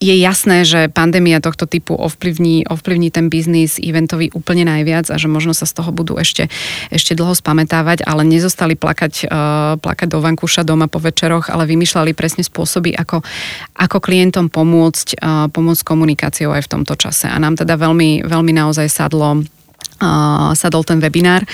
je 0.00 0.16
jasné, 0.16 0.64
že 0.64 0.88
pandémia 0.88 1.44
tohto 1.44 1.68
typu 1.68 1.92
ovplyvní, 1.92 2.64
ovplyvní 2.64 3.12
ten 3.12 3.28
biznis 3.28 3.76
eventový 3.76 4.32
úplne 4.32 4.64
najviac 4.64 5.12
a 5.12 5.20
že 5.20 5.28
možno 5.28 5.52
sa 5.52 5.68
z 5.68 5.76
toho 5.76 5.92
budú 5.92 6.16
ešte, 6.16 6.48
ešte 6.88 7.12
dlho 7.12 7.36
spametávať, 7.36 8.08
ale 8.08 8.24
nezostali 8.24 8.80
plakať, 8.80 9.28
uh, 9.28 9.76
plakať 9.76 10.08
do 10.08 10.24
vankúša 10.24 10.64
doma 10.64 10.88
po 10.88 11.04
večeroch, 11.04 11.52
ale 11.52 11.68
vymýšľali 11.68 12.16
presne 12.16 12.40
spôsoby, 12.40 12.96
ako, 12.96 13.20
ako 13.76 13.96
klientom 14.00 14.48
pomôcť, 14.48 15.20
uh, 15.20 15.52
pomôcť 15.52 15.82
komunikáciou 15.84 16.56
aj 16.56 16.64
v 16.64 16.72
tomto 16.80 16.96
čase. 16.96 17.28
A 17.28 17.36
nám 17.36 17.60
teda 17.60 17.76
veľmi, 17.76 18.24
veľmi 18.24 18.52
naozaj 18.56 18.88
sadlo, 18.88 19.44
uh, 19.44 20.56
sadol 20.56 20.80
ten 20.80 20.96
webinár, 20.96 21.44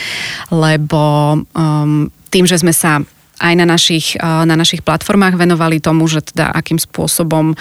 lebo 0.55 1.35
tým, 2.31 2.45
že 2.47 2.63
sme 2.63 2.71
sa 2.71 3.03
aj 3.37 3.55
na 3.57 3.67
našich, 3.69 4.17
na 4.21 4.57
našich 4.57 4.81
platformách 4.81 5.37
venovali 5.37 5.81
tomu, 5.81 6.09
že 6.09 6.25
teda 6.25 6.49
akým 6.53 6.81
spôsobom 6.81 7.53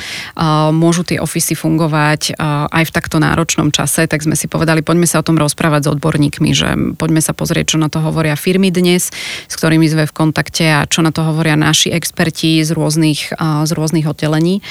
môžu 0.71 1.03
tie 1.03 1.19
ofisy 1.19 1.53
fungovať 1.55 2.39
aj 2.71 2.83
v 2.87 2.93
takto 2.95 3.19
náročnom 3.19 3.75
čase, 3.75 4.07
tak 4.07 4.23
sme 4.23 4.39
si 4.39 4.47
povedali, 4.47 4.79
poďme 4.81 5.07
sa 5.07 5.19
o 5.19 5.27
tom 5.27 5.35
rozprávať 5.35 5.87
s 5.87 5.91
odborníkmi, 5.97 6.49
že 6.55 6.69
poďme 6.95 7.19
sa 7.19 7.35
pozrieť, 7.35 7.75
čo 7.75 7.77
na 7.81 7.91
to 7.91 7.99
hovoria 7.99 8.39
firmy 8.39 8.71
dnes, 8.71 9.11
s 9.47 9.53
ktorými 9.57 9.87
sme 9.89 10.07
v 10.07 10.15
kontakte 10.15 10.65
a 10.71 10.87
čo 10.87 11.03
na 11.03 11.11
to 11.11 11.27
hovoria 11.27 11.59
naši 11.59 11.91
experti 11.91 12.63
z 12.63 12.71
rôznych, 12.71 13.35
z 13.39 13.71
rôznych 13.75 14.07
oddelení. 14.07 14.63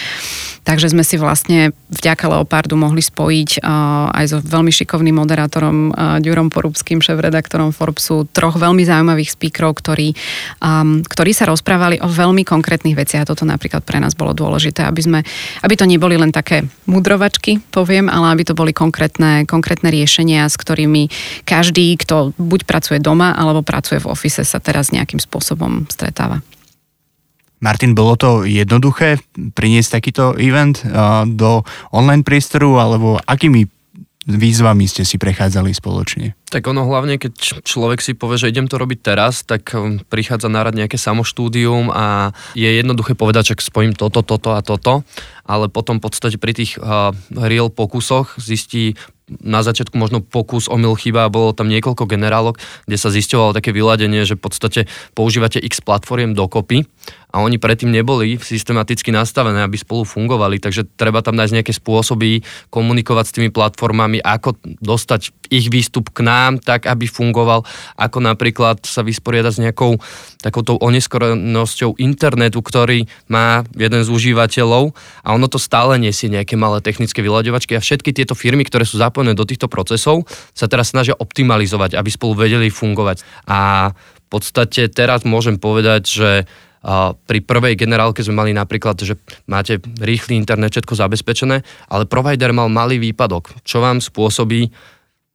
Takže 0.64 0.96
sme 0.96 1.04
si 1.04 1.20
vlastne 1.20 1.76
vďaka 1.92 2.24
Leopardu 2.24 2.80
mohli 2.80 3.04
spojiť 3.04 3.60
aj 4.16 4.24
so 4.32 4.38
veľmi 4.40 4.72
šikovným 4.72 5.20
moderátorom 5.20 5.92
Ďurom 6.24 6.48
Porúbským, 6.48 7.04
šéf-redaktorom 7.04 7.76
Forbesu, 7.76 8.24
troch 8.32 8.56
veľmi 8.56 8.80
zaujímavých 8.80 9.36
speakerov, 9.36 9.76
ktorí 9.84 10.16
um, 10.64 10.93
ktorí 11.02 11.34
sa 11.34 11.50
rozprávali 11.50 11.98
o 11.98 12.06
veľmi 12.06 12.46
konkrétnych 12.46 12.94
veciach 12.94 13.26
a 13.26 13.30
toto 13.34 13.42
napríklad 13.42 13.82
pre 13.82 13.98
nás 13.98 14.14
bolo 14.14 14.30
dôležité, 14.36 14.86
aby, 14.86 15.00
sme, 15.02 15.20
aby 15.64 15.74
to 15.74 15.88
neboli 15.88 16.14
len 16.14 16.30
také 16.30 16.62
mudrovačky, 16.86 17.58
poviem, 17.74 18.06
ale 18.06 18.36
aby 18.36 18.42
to 18.46 18.54
boli 18.54 18.70
konkrétne, 18.70 19.48
konkrétne 19.48 19.90
riešenia, 19.90 20.46
s 20.46 20.54
ktorými 20.54 21.10
každý, 21.42 21.96
kto 21.98 22.36
buď 22.38 22.60
pracuje 22.68 22.98
doma 23.02 23.34
alebo 23.34 23.66
pracuje 23.66 23.98
v 23.98 24.10
ofise, 24.12 24.46
sa 24.46 24.62
teraz 24.62 24.94
nejakým 24.94 25.18
spôsobom 25.18 25.90
stretáva. 25.90 26.44
Martin, 27.64 27.96
bolo 27.96 28.12
to 28.20 28.44
jednoduché 28.44 29.24
priniesť 29.56 29.96
takýto 29.96 30.36
event 30.36 30.84
do 31.32 31.64
online 31.96 32.20
priestoru, 32.20 32.76
alebo 32.76 33.16
akými 33.24 33.64
výzvami 34.24 34.88
ste 34.88 35.04
si 35.04 35.20
prechádzali 35.20 35.76
spoločne? 35.76 36.32
Tak 36.48 36.64
ono 36.70 36.88
hlavne, 36.88 37.20
keď 37.20 37.64
človek 37.66 38.00
si 38.00 38.16
povie, 38.16 38.40
že 38.40 38.50
idem 38.50 38.70
to 38.70 38.80
robiť 38.80 38.98
teraz, 39.04 39.44
tak 39.44 39.74
um, 39.76 40.00
prichádza 40.00 40.48
na 40.48 40.64
rad 40.64 40.72
nejaké 40.72 40.96
samoštúdium 40.96 41.92
a 41.92 42.32
je 42.56 42.66
jednoduché 42.66 43.12
povedať, 43.18 43.52
že 43.52 43.68
spojím 43.68 43.92
toto, 43.92 44.24
toto 44.24 44.56
a 44.56 44.64
toto, 44.64 45.04
ale 45.44 45.68
potom 45.68 46.00
v 46.00 46.04
podstate 46.08 46.40
pri 46.40 46.56
tých 46.56 46.80
uh, 46.80 47.12
real 47.36 47.68
pokusoch 47.68 48.40
zistí 48.40 48.96
na 49.40 49.64
začiatku 49.64 49.96
možno 49.96 50.20
pokus, 50.20 50.68
omyl, 50.68 50.92
chyba 51.00 51.32
bolo 51.32 51.56
tam 51.56 51.72
niekoľko 51.72 52.04
generálok, 52.04 52.60
kde 52.84 52.96
sa 53.00 53.08
zisťovalo 53.08 53.56
také 53.56 53.72
vyladenie, 53.72 54.28
že 54.28 54.36
v 54.36 54.44
podstate 54.44 54.80
používate 55.16 55.56
x 55.64 55.80
platformiem 55.80 56.36
dokopy 56.36 56.84
a 57.34 57.42
oni 57.42 57.58
predtým 57.58 57.90
neboli 57.90 58.38
systematicky 58.38 59.10
nastavené, 59.10 59.66
aby 59.66 59.74
spolu 59.74 60.06
fungovali, 60.06 60.62
takže 60.62 60.86
treba 60.94 61.18
tam 61.18 61.34
nájsť 61.34 61.54
nejaké 61.58 61.74
spôsoby 61.74 62.46
komunikovať 62.70 63.24
s 63.26 63.34
tými 63.34 63.50
platformami, 63.50 64.22
ako 64.22 64.54
dostať 64.78 65.34
ich 65.50 65.66
výstup 65.66 66.14
k 66.14 66.22
nám 66.22 66.62
tak, 66.62 66.86
aby 66.86 67.10
fungoval, 67.10 67.66
ako 67.98 68.22
napríklad 68.22 68.86
sa 68.86 69.02
vysporiadať 69.02 69.50
s 69.50 69.62
nejakou 69.66 69.98
takouto 70.38 70.78
oneskorenosťou 70.78 71.98
internetu, 71.98 72.62
ktorý 72.62 73.10
má 73.26 73.66
jeden 73.74 74.06
z 74.06 74.08
užívateľov. 74.14 74.94
A 75.26 75.34
ono 75.34 75.50
to 75.50 75.58
stále 75.58 75.98
nesie 75.98 76.30
nejaké 76.30 76.54
malé 76.54 76.78
technické 76.86 77.18
vyľaďovačky. 77.18 77.74
A 77.74 77.82
všetky 77.82 78.14
tieto 78.14 78.38
firmy, 78.38 78.62
ktoré 78.62 78.86
sú 78.86 79.02
zapojené 79.02 79.34
do 79.34 79.42
týchto 79.42 79.66
procesov, 79.66 80.22
sa 80.54 80.70
teraz 80.70 80.94
snažia 80.94 81.18
optimalizovať, 81.18 81.98
aby 81.98 82.08
spolu 82.14 82.46
vedeli 82.46 82.70
fungovať. 82.70 83.26
A 83.50 83.90
v 83.96 84.28
podstate 84.32 84.86
teraz 84.86 85.22
môžem 85.26 85.58
povedať, 85.58 86.02
že 86.06 86.30
pri 87.24 87.38
prvej 87.40 87.80
generálke 87.80 88.20
sme 88.20 88.44
mali 88.44 88.52
napríklad, 88.52 89.00
že 89.00 89.16
máte 89.48 89.80
rýchly 89.80 90.36
internet, 90.36 90.76
všetko 90.76 91.00
zabezpečené, 91.00 91.64
ale 91.88 92.04
provider 92.04 92.52
mal 92.52 92.68
malý 92.68 93.00
výpadok, 93.00 93.64
čo 93.64 93.80
vám 93.80 94.04
spôsobí 94.04 94.68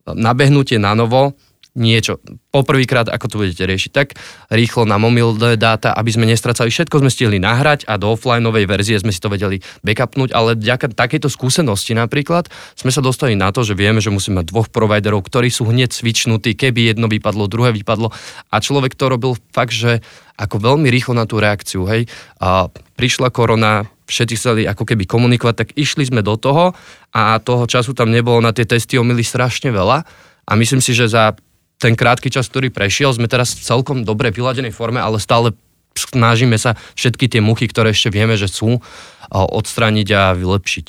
nabehnutie 0.05 0.77
na 0.77 0.93
novo, 0.93 1.33
niečo. 1.79 2.19
Poprvýkrát, 2.51 3.07
ako 3.07 3.25
to 3.31 3.39
budete 3.41 3.63
riešiť, 3.63 3.91
tak 3.95 4.19
rýchlo 4.51 4.83
na 4.83 4.99
mobilné 4.99 5.55
dáta, 5.55 5.95
aby 5.95 6.11
sme 6.11 6.27
nestracali 6.27 6.67
všetko, 6.67 6.99
sme 6.99 7.09
stihli 7.09 7.39
nahrať 7.39 7.87
a 7.87 7.95
do 7.95 8.11
offlineovej 8.13 8.67
verzie 8.67 8.99
sme 8.99 9.15
si 9.15 9.23
to 9.23 9.31
vedeli 9.31 9.63
backupnúť, 9.81 10.35
ale 10.35 10.59
vďaka 10.59 10.91
takejto 10.91 11.31
skúsenosti 11.31 11.95
napríklad 11.95 12.51
sme 12.75 12.91
sa 12.91 12.99
dostali 12.99 13.39
na 13.39 13.49
to, 13.55 13.63
že 13.63 13.79
vieme, 13.79 14.03
že 14.03 14.11
musíme 14.11 14.43
mať 14.43 14.51
dvoch 14.51 14.67
providerov, 14.67 15.23
ktorí 15.23 15.47
sú 15.47 15.65
hneď 15.71 15.95
cvičnutí, 15.95 16.53
keby 16.59 16.91
jedno 16.93 17.07
vypadlo, 17.07 17.47
druhé 17.47 17.71
vypadlo 17.71 18.11
a 18.51 18.55
človek 18.59 18.93
to 18.99 19.05
robil 19.07 19.33
fakt, 19.55 19.71
že 19.71 20.03
ako 20.39 20.59
veľmi 20.59 20.87
rýchlo 20.87 21.15
na 21.19 21.27
tú 21.27 21.39
reakciu, 21.43 21.83
hej. 21.83 22.07
A 22.39 22.71
prišla 22.95 23.27
korona, 23.27 23.91
všetci 24.07 24.35
chceli 24.39 24.61
ako 24.63 24.87
keby 24.87 25.03
komunikovať, 25.03 25.55
tak 25.55 25.69
išli 25.75 26.07
sme 26.07 26.23
do 26.23 26.39
toho 26.39 26.71
a 27.11 27.37
toho 27.43 27.67
času 27.67 27.91
tam 27.91 28.09
nebolo 28.09 28.39
na 28.39 28.55
tie 28.55 28.63
testy 28.63 28.95
omily 28.95 29.21
strašne 29.21 29.69
veľa 29.69 30.07
a 30.49 30.51
myslím 30.57 30.81
si, 30.81 30.97
že 30.97 31.11
za 31.11 31.35
ten 31.79 31.95
krátky 31.95 32.27
čas, 32.27 32.51
ktorý 32.51 32.69
prešiel, 32.69 33.15
sme 33.15 33.31
teraz 33.31 33.55
v 33.55 33.63
celkom 33.63 34.03
dobre 34.03 34.29
vyladenej 34.35 34.75
forme, 34.75 34.99
ale 34.99 35.17
stále 35.17 35.55
snažíme 35.95 36.59
sa 36.59 36.75
všetky 36.99 37.31
tie 37.31 37.41
muchy, 37.41 37.71
ktoré 37.71 37.95
ešte 37.95 38.11
vieme, 38.11 38.35
že 38.35 38.51
sú, 38.51 38.83
odstrániť 39.31 40.07
a 40.11 40.23
vylepšiť. 40.35 40.85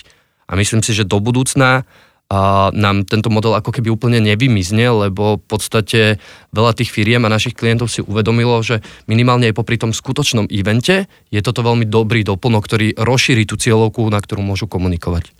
A 0.50 0.58
myslím 0.58 0.82
si, 0.82 0.90
že 0.90 1.06
do 1.06 1.22
budúcna 1.22 1.86
nám 2.70 3.10
tento 3.10 3.26
model 3.26 3.58
ako 3.58 3.74
keby 3.74 3.90
úplne 3.90 4.22
nevymizne, 4.22 4.86
lebo 4.86 5.42
v 5.42 5.44
podstate 5.50 6.22
veľa 6.54 6.78
tých 6.78 6.94
firiem 6.94 7.26
a 7.26 7.32
našich 7.34 7.58
klientov 7.58 7.90
si 7.90 8.06
uvedomilo, 8.06 8.62
že 8.62 8.82
minimálne 9.10 9.50
aj 9.50 9.58
popri 9.58 9.82
tom 9.82 9.90
skutočnom 9.90 10.46
evente 10.46 11.10
je 11.34 11.40
toto 11.42 11.66
veľmi 11.66 11.90
dobrý 11.90 12.22
doplnok, 12.22 12.62
ktorý 12.62 12.86
rozšíri 12.94 13.50
tú 13.50 13.58
cieľovku, 13.58 14.06
na 14.14 14.22
ktorú 14.22 14.46
môžu 14.46 14.70
komunikovať. 14.70 15.34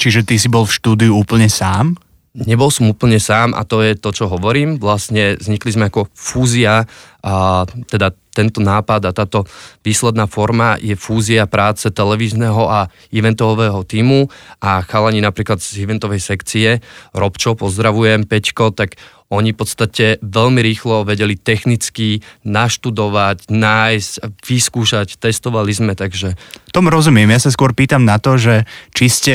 Čiže 0.00 0.24
ty 0.24 0.40
si 0.40 0.48
bol 0.48 0.64
v 0.64 0.72
štúdiu 0.72 1.12
úplne 1.12 1.52
sám? 1.52 2.00
Nebol 2.30 2.70
som 2.70 2.86
úplne 2.86 3.18
sám 3.18 3.58
a 3.58 3.66
to 3.66 3.82
je 3.82 3.98
to, 3.98 4.14
čo 4.14 4.30
hovorím. 4.30 4.78
Vlastne 4.78 5.34
vznikli 5.34 5.74
sme 5.74 5.90
ako 5.90 6.06
fúzia, 6.14 6.86
a 7.26 7.66
teda 7.90 8.14
tento 8.30 8.62
nápad 8.62 9.10
a 9.10 9.12
táto 9.12 9.42
výsledná 9.82 10.30
forma 10.30 10.78
je 10.78 10.94
fúzia 10.94 11.50
práce 11.50 11.90
televízneho 11.90 12.70
a 12.70 12.86
eventového 13.10 13.82
týmu 13.82 14.30
a 14.62 14.80
chalani 14.86 15.18
napríklad 15.18 15.58
z 15.58 15.82
eventovej 15.82 16.22
sekcie, 16.22 16.78
Robčo, 17.10 17.58
pozdravujem, 17.58 18.24
Peťko, 18.30 18.70
tak 18.78 18.94
oni 19.30 19.54
v 19.54 19.58
podstate 19.62 20.18
veľmi 20.20 20.58
rýchlo 20.58 21.06
vedeli 21.06 21.38
technicky 21.38 22.18
naštudovať, 22.42 23.46
nájsť, 23.46 24.42
vyskúšať, 24.42 25.22
testovali 25.22 25.70
sme, 25.70 25.94
takže... 25.94 26.34
Tom 26.74 26.90
rozumiem, 26.90 27.30
ja 27.30 27.38
sa 27.38 27.54
skôr 27.54 27.70
pýtam 27.70 28.02
na 28.02 28.18
to, 28.18 28.34
že 28.34 28.66
či 28.90 29.06
ste 29.06 29.32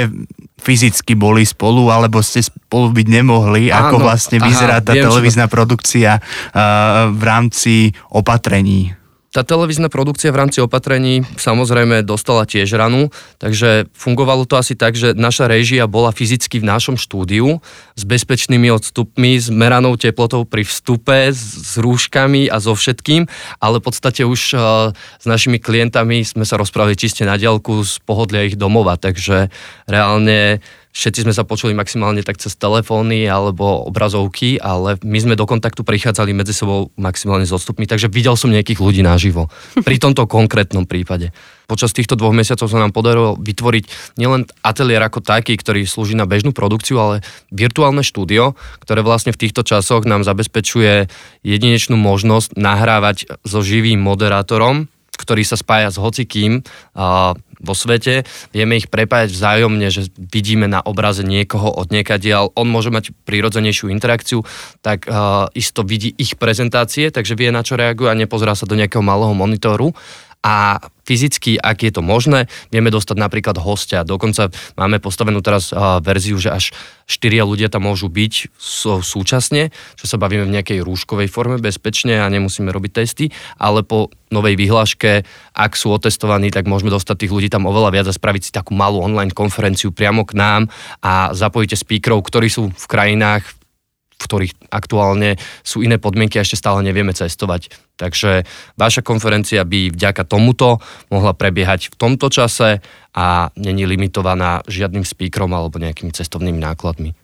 fyzicky 0.59 1.15
boli 1.15 1.47
spolu, 1.47 1.87
alebo 1.87 2.19
ste 2.19 2.43
spolu 2.43 2.91
byť 2.91 3.07
nemohli, 3.07 3.71
Áno, 3.71 3.95
ako 3.95 3.95
vlastne 4.03 4.43
vyzerá 4.43 4.83
aha, 4.83 4.85
tá 4.85 4.93
viem, 4.95 5.07
televízna 5.07 5.47
produkcia 5.47 6.19
uh, 6.19 7.11
v 7.15 7.21
rámci 7.23 7.95
opatrení. 8.11 8.91
Tá 9.35 9.43
televízna 9.43 9.91
produkcia 9.91 10.31
v 10.31 10.47
rámci 10.47 10.63
opatrení 10.63 11.27
samozrejme 11.35 12.07
dostala 12.07 12.47
tiež 12.47 12.71
ranu, 12.79 13.11
takže 13.35 13.91
fungovalo 13.91 14.47
to 14.47 14.55
asi 14.55 14.79
tak, 14.79 14.95
že 14.95 15.11
naša 15.11 15.51
režia 15.51 15.91
bola 15.91 16.15
fyzicky 16.15 16.63
v 16.63 16.71
našom 16.71 16.95
štúdiu 16.95 17.59
s 17.99 18.03
bezpečnými 18.07 18.71
odstupmi, 18.71 19.35
s 19.35 19.51
meranou 19.51 19.99
teplotou 19.99 20.47
pri 20.47 20.63
vstupe, 20.63 21.35
s, 21.35 21.75
rúškami 21.75 22.47
a 22.47 22.63
so 22.63 22.79
všetkým, 22.79 23.27
ale 23.59 23.83
v 23.83 23.85
podstate 23.91 24.23
už 24.23 24.55
uh, 24.55 24.95
s 24.95 25.25
našimi 25.27 25.59
klientami 25.59 26.23
sme 26.23 26.47
sa 26.47 26.55
rozprávali 26.55 26.95
čiste 26.95 27.27
na 27.27 27.35
diálku 27.35 27.83
z 27.83 27.99
pohodlia 28.07 28.47
ich 28.47 28.55
domova, 28.55 28.95
takže 28.95 29.51
reálne 29.83 30.63
všetci 30.95 31.27
sme 31.27 31.35
sa 31.35 31.43
počuli 31.43 31.75
maximálne 31.75 32.23
tak 32.23 32.39
cez 32.39 32.55
telefóny 32.55 33.27
alebo 33.27 33.83
obrazovky, 33.91 34.55
ale 34.63 34.95
my 35.03 35.19
sme 35.19 35.35
do 35.35 35.43
kontaktu 35.43 35.83
prichádzali 35.83 36.31
medzi 36.31 36.55
sebou 36.55 36.95
maximálne 36.95 37.43
s 37.43 37.51
odstupmi, 37.51 37.83
takže 37.83 38.07
videl 38.07 38.39
som 38.39 38.47
nejakých 38.47 38.79
ľudí 38.79 39.03
naživo. 39.03 39.51
Pri 39.75 39.99
tomto 39.99 40.23
konkrétnom 40.23 40.87
prípade. 40.87 41.35
Počas 41.67 41.91
týchto 41.91 42.15
dvoch 42.15 42.31
mesiacov 42.31 42.71
sa 42.71 42.79
nám 42.79 42.95
podarilo 42.95 43.35
vytvoriť 43.35 44.15
nielen 44.15 44.47
ateliér 44.63 45.11
ako 45.11 45.19
taký, 45.19 45.59
ktorý 45.59 45.83
slúži 45.83 46.15
na 46.15 46.23
bežnú 46.23 46.55
produkciu, 46.55 46.95
ale 47.01 47.15
virtuálne 47.51 48.05
štúdio, 48.05 48.55
ktoré 48.79 49.03
vlastne 49.03 49.35
v 49.35 49.41
týchto 49.43 49.67
časoch 49.67 50.07
nám 50.07 50.23
zabezpečuje 50.23 51.11
jedinečnú 51.43 51.99
možnosť 51.99 52.55
nahrávať 52.55 53.41
so 53.43 53.59
živým 53.65 53.99
moderátorom, 53.99 54.87
ktorý 55.17 55.41
sa 55.47 55.57
spája 55.57 55.89
s 55.89 55.97
hocikým 55.97 56.61
vo 57.59 57.73
svete, 57.77 58.27
vieme 58.51 58.79
ich 58.79 58.91
prepájať 58.91 59.29
vzájomne, 59.31 59.87
že 59.91 60.09
vidíme 60.15 60.67
na 60.67 60.81
obraze 60.83 61.23
niekoho 61.23 61.71
od 61.71 61.91
niekadiaľ, 61.91 62.55
on 62.55 62.67
môže 62.67 62.91
mať 62.91 63.11
prirodzenejšiu 63.25 63.91
interakciu, 63.91 64.43
tak 64.83 65.05
uh, 65.05 65.47
isto 65.55 65.83
vidí 65.83 66.13
ich 66.15 66.35
prezentácie, 66.35 67.09
takže 67.09 67.37
vie 67.37 67.49
na 67.51 67.63
čo 67.63 67.79
reaguje 67.79 68.11
a 68.11 68.17
nepozerá 68.17 68.55
sa 68.55 68.67
do 68.67 68.75
nejakého 68.75 69.03
malého 69.03 69.31
monitoru 69.31 69.95
a 70.45 70.77
fyzicky, 71.09 71.57
ak 71.57 71.89
je 71.89 71.91
to 71.93 72.05
možné, 72.05 72.45
vieme 72.69 72.93
dostať 72.93 73.17
napríklad 73.17 73.57
hostia. 73.57 74.05
Dokonca 74.05 74.53
máme 74.77 75.01
postavenú 75.01 75.41
teraz 75.41 75.73
verziu, 76.05 76.37
že 76.37 76.53
až 76.53 76.69
štyria 77.09 77.45
ľudia 77.45 77.69
tam 77.69 77.89
môžu 77.89 78.09
byť 78.09 78.53
súčasne, 79.01 79.73
že 79.97 80.05
sa 80.05 80.21
bavíme 80.21 80.45
v 80.45 80.53
nejakej 80.53 80.85
rúškovej 80.85 81.29
forme 81.33 81.57
bezpečne 81.57 82.21
a 82.21 82.29
nemusíme 82.29 82.69
robiť 82.69 82.91
testy, 82.93 83.33
ale 83.57 83.81
po 83.81 84.13
novej 84.29 84.53
vyhláške, 84.53 85.25
ak 85.57 85.73
sú 85.73 85.93
otestovaní, 85.93 86.53
tak 86.53 86.69
môžeme 86.69 86.93
dostať 86.93 87.25
tých 87.25 87.33
ľudí 87.33 87.49
tam 87.49 87.65
oveľa 87.65 87.89
viac 87.89 88.07
a 88.09 88.13
spraviť 88.13 88.41
si 88.49 88.51
takú 88.53 88.77
malú 88.77 89.01
online 89.01 89.33
konferenciu 89.33 89.89
priamo 89.89 90.29
k 90.29 90.37
nám 90.37 90.69
a 91.01 91.33
zapojíte 91.33 91.73
speakerov, 91.73 92.21
ktorí 92.21 92.53
sú 92.53 92.69
v 92.69 92.85
krajinách, 92.85 93.49
v 94.15 94.23
ktorých 94.23 94.53
aktuálne 94.71 95.35
sú 95.61 95.83
iné 95.83 95.99
podmienky 95.99 96.39
a 96.39 96.45
ešte 96.47 96.59
stále 96.59 96.81
nevieme 96.81 97.11
cestovať. 97.11 97.69
Takže 97.95 98.47
vaša 98.79 99.03
konferencia 99.03 99.63
by 99.63 99.91
vďaka 99.91 100.23
tomuto 100.27 100.83
mohla 101.11 101.31
prebiehať 101.35 101.91
v 101.91 101.95
tomto 101.95 102.27
čase 102.31 102.83
a 103.15 103.51
není 103.55 103.87
limitovaná 103.87 104.63
žiadnym 104.67 105.07
speakerom 105.07 105.51
alebo 105.51 105.79
nejakými 105.79 106.11
cestovnými 106.11 106.59
nákladmi. 106.59 107.15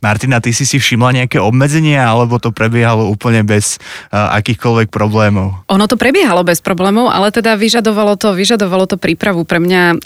Martina, 0.00 0.40
ty 0.40 0.56
si 0.56 0.64
si 0.64 0.80
všimla 0.80 1.12
nejaké 1.12 1.36
obmedzenia, 1.36 2.08
alebo 2.08 2.40
to 2.40 2.56
prebiehalo 2.56 3.12
úplne 3.12 3.44
bez 3.44 3.76
uh, 3.76 4.32
akýchkoľvek 4.32 4.88
problémov? 4.88 5.60
Ono 5.68 5.84
to 5.84 6.00
prebiehalo 6.00 6.40
bez 6.40 6.64
problémov, 6.64 7.12
ale 7.12 7.28
teda 7.28 7.52
vyžadovalo 7.60 8.16
to, 8.16 8.32
vyžadovalo 8.32 8.88
to 8.88 8.96
prípravu. 8.96 9.44
Pre 9.44 9.60
mňa 9.60 9.82
uh, 9.92 9.98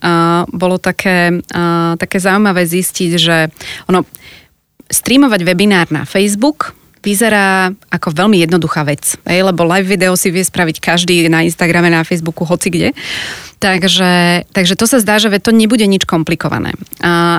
bolo 0.50 0.82
také, 0.82 1.38
uh, 1.38 1.94
také 1.94 2.18
zaujímavé 2.18 2.66
zistiť, 2.66 3.10
že 3.14 3.54
ono, 3.86 4.02
streamovať 4.88 5.40
webinár 5.44 5.88
na 5.90 6.04
Facebook 6.04 6.74
vyzerá 7.04 7.68
ako 7.92 8.16
veľmi 8.16 8.40
jednoduchá 8.40 8.80
vec, 8.88 9.20
lebo 9.28 9.68
live 9.68 9.92
video 9.92 10.16
si 10.16 10.32
vie 10.32 10.40
spraviť 10.40 10.80
každý 10.80 11.28
na 11.28 11.44
Instagrame, 11.44 11.92
na 11.92 12.00
Facebooku, 12.00 12.48
hoci 12.48 12.72
kde. 12.72 12.88
Takže, 13.64 14.44
takže 14.52 14.76
to 14.76 14.84
sa 14.84 15.00
zdá, 15.00 15.16
že 15.16 15.32
to 15.40 15.48
nebude 15.48 15.88
nič 15.88 16.04
komplikované. 16.04 16.76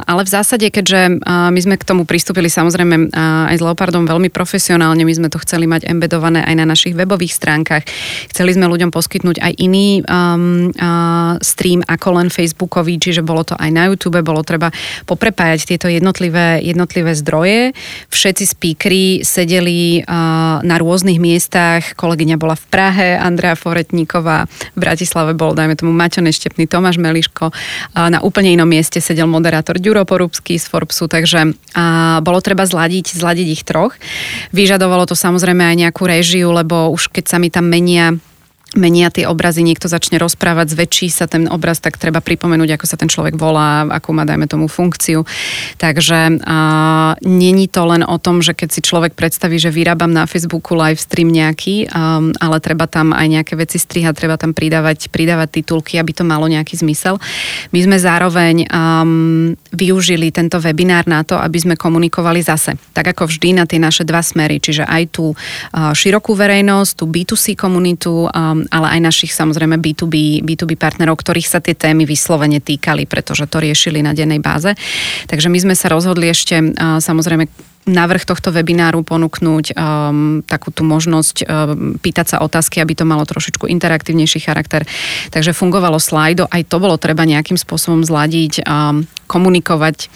Ale 0.10 0.26
v 0.26 0.34
zásade, 0.34 0.74
keďže 0.74 1.22
my 1.22 1.60
sme 1.62 1.78
k 1.78 1.86
tomu 1.86 2.10
pristúpili 2.10 2.50
samozrejme 2.50 3.14
aj 3.54 3.54
s 3.54 3.62
Leopardom 3.62 4.10
veľmi 4.10 4.34
profesionálne, 4.34 5.06
my 5.06 5.14
sme 5.14 5.30
to 5.30 5.38
chceli 5.46 5.70
mať 5.70 5.86
embedované 5.86 6.42
aj 6.42 6.56
na 6.58 6.66
našich 6.66 6.98
webových 6.98 7.30
stránkach. 7.30 7.86
Chceli 8.34 8.58
sme 8.58 8.66
ľuďom 8.66 8.90
poskytnúť 8.90 9.38
aj 9.38 9.54
iný 9.62 10.02
um, 10.02 10.74
uh, 10.74 11.38
stream 11.46 11.86
ako 11.86 12.18
len 12.18 12.34
Facebookový, 12.34 12.98
čiže 12.98 13.22
bolo 13.22 13.46
to 13.46 13.54
aj 13.54 13.70
na 13.70 13.86
YouTube, 13.86 14.18
bolo 14.26 14.42
treba 14.42 14.74
poprepájať 15.06 15.78
tieto 15.78 15.94
jednotlivé, 15.94 16.58
jednotlivé 16.66 17.14
zdroje. 17.14 17.78
Všetci 18.10 18.44
speakery 18.50 19.22
sedeli 19.22 20.02
uh, 20.02 20.58
na 20.66 20.76
rôznych 20.82 21.22
miestach, 21.22 21.94
kolegyňa 21.94 22.42
bola 22.42 22.58
v 22.58 22.66
Prahe, 22.74 23.10
Andrea 23.14 23.54
Foretníková, 23.54 24.50
v 24.74 24.78
Bratislave 24.82 25.38
bol, 25.38 25.54
dajme 25.54 25.78
tomu, 25.78 25.94
Mať 25.94 26.15
Maťo 26.16 26.32
Neštepný, 26.32 26.64
Tomáš 26.72 26.96
Meliško. 26.96 27.52
Na 27.92 28.24
úplne 28.24 28.56
inom 28.56 28.64
mieste 28.64 29.04
sedel 29.04 29.28
moderátor 29.28 29.84
Ďuro 29.84 30.08
Porubský 30.08 30.56
z 30.56 30.64
Forbesu, 30.64 31.12
takže 31.12 31.52
bolo 32.24 32.40
treba 32.40 32.64
zladiť, 32.64 33.20
zladiť 33.20 33.48
ich 33.52 33.68
troch. 33.68 34.00
Vyžadovalo 34.56 35.04
to 35.12 35.20
samozrejme 35.20 35.60
aj 35.60 35.76
nejakú 35.76 36.08
režiu, 36.08 36.56
lebo 36.56 36.88
už 36.96 37.12
keď 37.12 37.26
sa 37.28 37.36
mi 37.36 37.52
tam 37.52 37.68
menia 37.68 38.16
menia 38.76 39.10
tie 39.10 39.26
obrazy, 39.26 39.64
niekto 39.64 39.88
začne 39.88 40.20
rozprávať, 40.20 40.76
zväčší 40.76 41.08
sa 41.10 41.26
ten 41.26 41.48
obraz, 41.48 41.80
tak 41.80 41.96
treba 41.96 42.20
pripomenúť, 42.20 42.76
ako 42.76 42.86
sa 42.86 43.00
ten 43.00 43.08
človek 43.08 43.40
volá, 43.40 43.88
akú 43.88 44.12
má, 44.12 44.28
dajme 44.28 44.46
tomu, 44.46 44.68
funkciu. 44.68 45.24
Takže 45.80 46.44
a, 46.44 46.58
není 47.24 47.72
to 47.72 47.88
len 47.88 48.04
o 48.04 48.20
tom, 48.20 48.44
že 48.44 48.52
keď 48.52 48.70
si 48.76 48.82
človek 48.84 49.16
predstaví, 49.16 49.56
že 49.58 49.72
vyrábam 49.72 50.12
na 50.12 50.28
Facebooku 50.28 50.76
live 50.76 51.00
stream 51.00 51.32
nejaký, 51.32 51.88
a, 51.90 52.20
ale 52.44 52.58
treba 52.60 52.86
tam 52.86 53.16
aj 53.16 53.28
nejaké 53.32 53.54
veci 53.56 53.80
strihať, 53.80 54.14
treba 54.14 54.36
tam 54.36 54.52
pridávať, 54.52 55.08
pridávať 55.10 55.64
titulky, 55.64 55.96
aby 55.98 56.12
to 56.12 56.28
malo 56.28 56.46
nejaký 56.52 56.76
zmysel. 56.76 57.18
My 57.72 57.80
sme 57.80 57.98
zároveň 57.98 58.68
um, 58.68 59.56
využili 59.72 60.30
tento 60.36 60.60
webinár 60.60 61.08
na 61.08 61.24
to, 61.24 61.40
aby 61.40 61.58
sme 61.58 61.76
komunikovali 61.80 62.44
zase, 62.44 62.76
tak 62.92 63.16
ako 63.16 63.32
vždy 63.32 63.56
na 63.56 63.64
tie 63.64 63.80
naše 63.80 64.04
dva 64.04 64.20
smery, 64.20 64.60
čiže 64.60 64.84
aj 64.84 65.04
tú 65.16 65.32
uh, 65.32 65.94
širokú 65.96 66.36
verejnosť, 66.36 66.92
tú 67.00 67.06
B2C 67.08 67.56
komunitu, 67.56 68.28
um, 68.28 68.65
ale 68.72 68.98
aj 68.98 69.00
našich 69.02 69.32
samozrejme 69.36 69.78
B2B, 69.82 70.46
B2B 70.46 70.78
partnerov, 70.80 71.20
ktorých 71.20 71.50
sa 71.50 71.60
tie 71.60 71.76
témy 71.78 72.08
vyslovene 72.08 72.64
týkali, 72.64 73.06
pretože 73.06 73.46
to 73.46 73.62
riešili 73.62 74.02
na 74.02 74.16
dennej 74.16 74.40
báze. 74.40 74.74
Takže 75.30 75.50
my 75.50 75.60
sme 75.62 75.76
sa 75.76 75.92
rozhodli 75.92 76.30
ešte 76.32 76.58
samozrejme 76.80 77.75
návrh 77.86 78.26
tohto 78.26 78.50
webináru 78.50 79.06
ponúknuť 79.06 79.78
um, 79.78 80.42
takú 80.42 80.74
tú 80.74 80.82
možnosť 80.82 81.46
um, 81.46 81.48
pýtať 82.02 82.36
sa 82.36 82.38
otázky, 82.42 82.82
aby 82.82 82.98
to 82.98 83.06
malo 83.06 83.22
trošičku 83.24 83.70
interaktívnejší 83.70 84.42
charakter. 84.42 84.90
Takže 85.30 85.54
fungovalo 85.54 86.02
slajdo, 86.02 86.50
aj 86.50 86.66
to 86.66 86.82
bolo 86.82 86.98
treba 86.98 87.30
nejakým 87.30 87.56
spôsobom 87.56 88.02
zladiť, 88.02 88.66
um, 88.66 89.06
komunikovať 89.30 90.10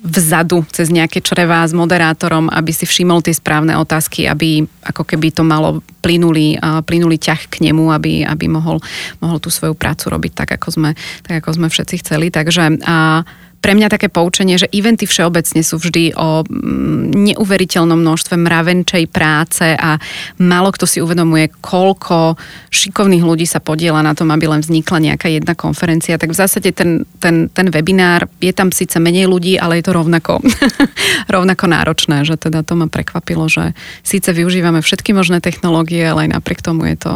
vzadu 0.00 0.64
cez 0.72 0.88
nejaké 0.88 1.20
črevá 1.20 1.60
s 1.60 1.76
moderátorom, 1.76 2.48
aby 2.48 2.72
si 2.72 2.88
všimol 2.88 3.20
tie 3.20 3.36
správne 3.36 3.76
otázky, 3.76 4.24
aby 4.24 4.64
ako 4.80 5.04
keby 5.04 5.28
to 5.28 5.44
malo 5.44 5.84
plynulý, 6.00 6.56
uh, 6.56 6.80
plynulý 6.80 7.20
ťah 7.20 7.52
k 7.52 7.68
nemu, 7.68 7.92
aby, 7.92 8.24
aby 8.24 8.48
mohol, 8.48 8.80
mohol 9.20 9.36
tú 9.36 9.52
svoju 9.52 9.76
prácu 9.76 10.08
robiť 10.08 10.32
tak, 10.32 10.56
ako 10.56 10.68
sme, 10.72 10.90
tak, 11.20 11.44
ako 11.44 11.60
sme 11.60 11.68
všetci 11.68 12.00
chceli. 12.00 12.32
Takže 12.32 12.80
uh, 12.80 13.28
pre 13.60 13.76
mňa 13.76 13.92
také 13.92 14.08
poučenie, 14.08 14.56
že 14.56 14.72
eventy 14.72 15.04
všeobecne 15.04 15.60
sú 15.60 15.76
vždy 15.76 16.16
o 16.16 16.42
mm, 16.42 17.12
neuveriteľnom 17.12 18.00
množstve 18.00 18.40
mravenčej 18.40 19.04
práce 19.12 19.76
a 19.76 20.00
málo 20.40 20.72
kto 20.72 20.88
si 20.88 20.98
uvedomuje, 21.04 21.52
koľko 21.60 22.40
šikovných 22.72 23.20
ľudí 23.20 23.44
sa 23.44 23.60
podiela 23.60 24.00
na 24.00 24.16
tom, 24.16 24.32
aby 24.32 24.48
len 24.48 24.64
vznikla 24.64 25.12
nejaká 25.12 25.28
jedna 25.28 25.52
konferencia. 25.52 26.16
Tak 26.16 26.32
v 26.32 26.40
zásade 26.40 26.72
ten, 26.72 27.04
ten, 27.20 27.52
ten 27.52 27.68
webinár, 27.68 28.32
je 28.40 28.50
tam 28.56 28.72
síce 28.72 28.96
menej 28.96 29.28
ľudí, 29.28 29.60
ale 29.60 29.78
je 29.78 29.84
to 29.84 29.92
rovnako, 29.92 30.40
rovnako 31.34 31.64
náročné, 31.68 32.24
že 32.24 32.40
teda 32.40 32.64
to 32.64 32.80
ma 32.80 32.88
prekvapilo, 32.88 33.44
že 33.52 33.76
síce 34.00 34.32
využívame 34.32 34.80
všetky 34.80 35.12
možné 35.12 35.44
technológie, 35.44 36.00
ale 36.08 36.26
aj 36.26 36.40
napriek 36.40 36.64
tomu 36.64 36.88
je 36.88 36.96
to, 36.96 37.12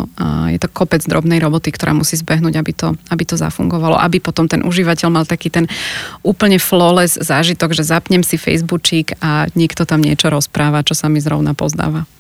je 0.53 0.61
to 0.61 0.69
kopec 0.69 1.01
drobnej 1.09 1.41
roboty, 1.41 1.73
ktorá 1.73 1.97
musí 1.97 2.21
zbehnúť, 2.21 2.55
aby 2.61 2.73
to, 2.77 2.93
aby 3.09 3.25
to 3.25 3.41
zafungovalo, 3.41 3.97
aby 3.97 4.21
potom 4.21 4.45
ten 4.45 4.61
užívateľ 4.61 5.09
mal 5.09 5.25
taký 5.25 5.49
ten 5.49 5.65
úplne 6.35 6.59
flawless 6.59 7.15
zážitok, 7.15 7.71
že 7.79 7.87
zapnem 7.87 8.27
si 8.27 8.35
Facebookík 8.35 9.15
a 9.23 9.47
niekto 9.55 9.87
tam 9.87 10.03
niečo 10.03 10.27
rozpráva, 10.35 10.83
čo 10.83 10.99
sa 10.99 11.07
mi 11.07 11.23
zrovna 11.23 11.55
pozdáva. 11.55 12.11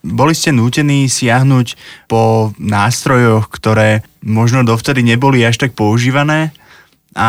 Boli 0.00 0.32
ste 0.32 0.54
nútení 0.54 1.10
siahnuť 1.10 1.76
po 2.08 2.54
nástrojoch, 2.56 3.52
ktoré 3.52 4.00
možno 4.24 4.64
dovtedy 4.64 5.04
neboli 5.04 5.44
až 5.44 5.60
tak 5.60 5.76
používané 5.76 6.54
a 7.12 7.28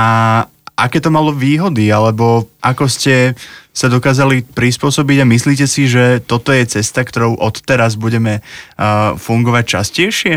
aké 0.79 1.03
to 1.03 1.11
malo 1.11 1.35
výhody, 1.35 1.91
alebo 1.91 2.47
ako 2.63 2.87
ste 2.87 3.35
sa 3.75 3.91
dokázali 3.91 4.47
prispôsobiť 4.55 5.17
a 5.23 5.29
myslíte 5.29 5.65
si, 5.67 5.91
že 5.91 6.23
toto 6.23 6.55
je 6.55 6.63
cesta, 6.79 7.03
ktorou 7.03 7.39
odteraz 7.39 7.99
budeme 7.99 8.39
uh, 8.39 9.13
fungovať 9.19 9.63
častejšie? 9.67 10.35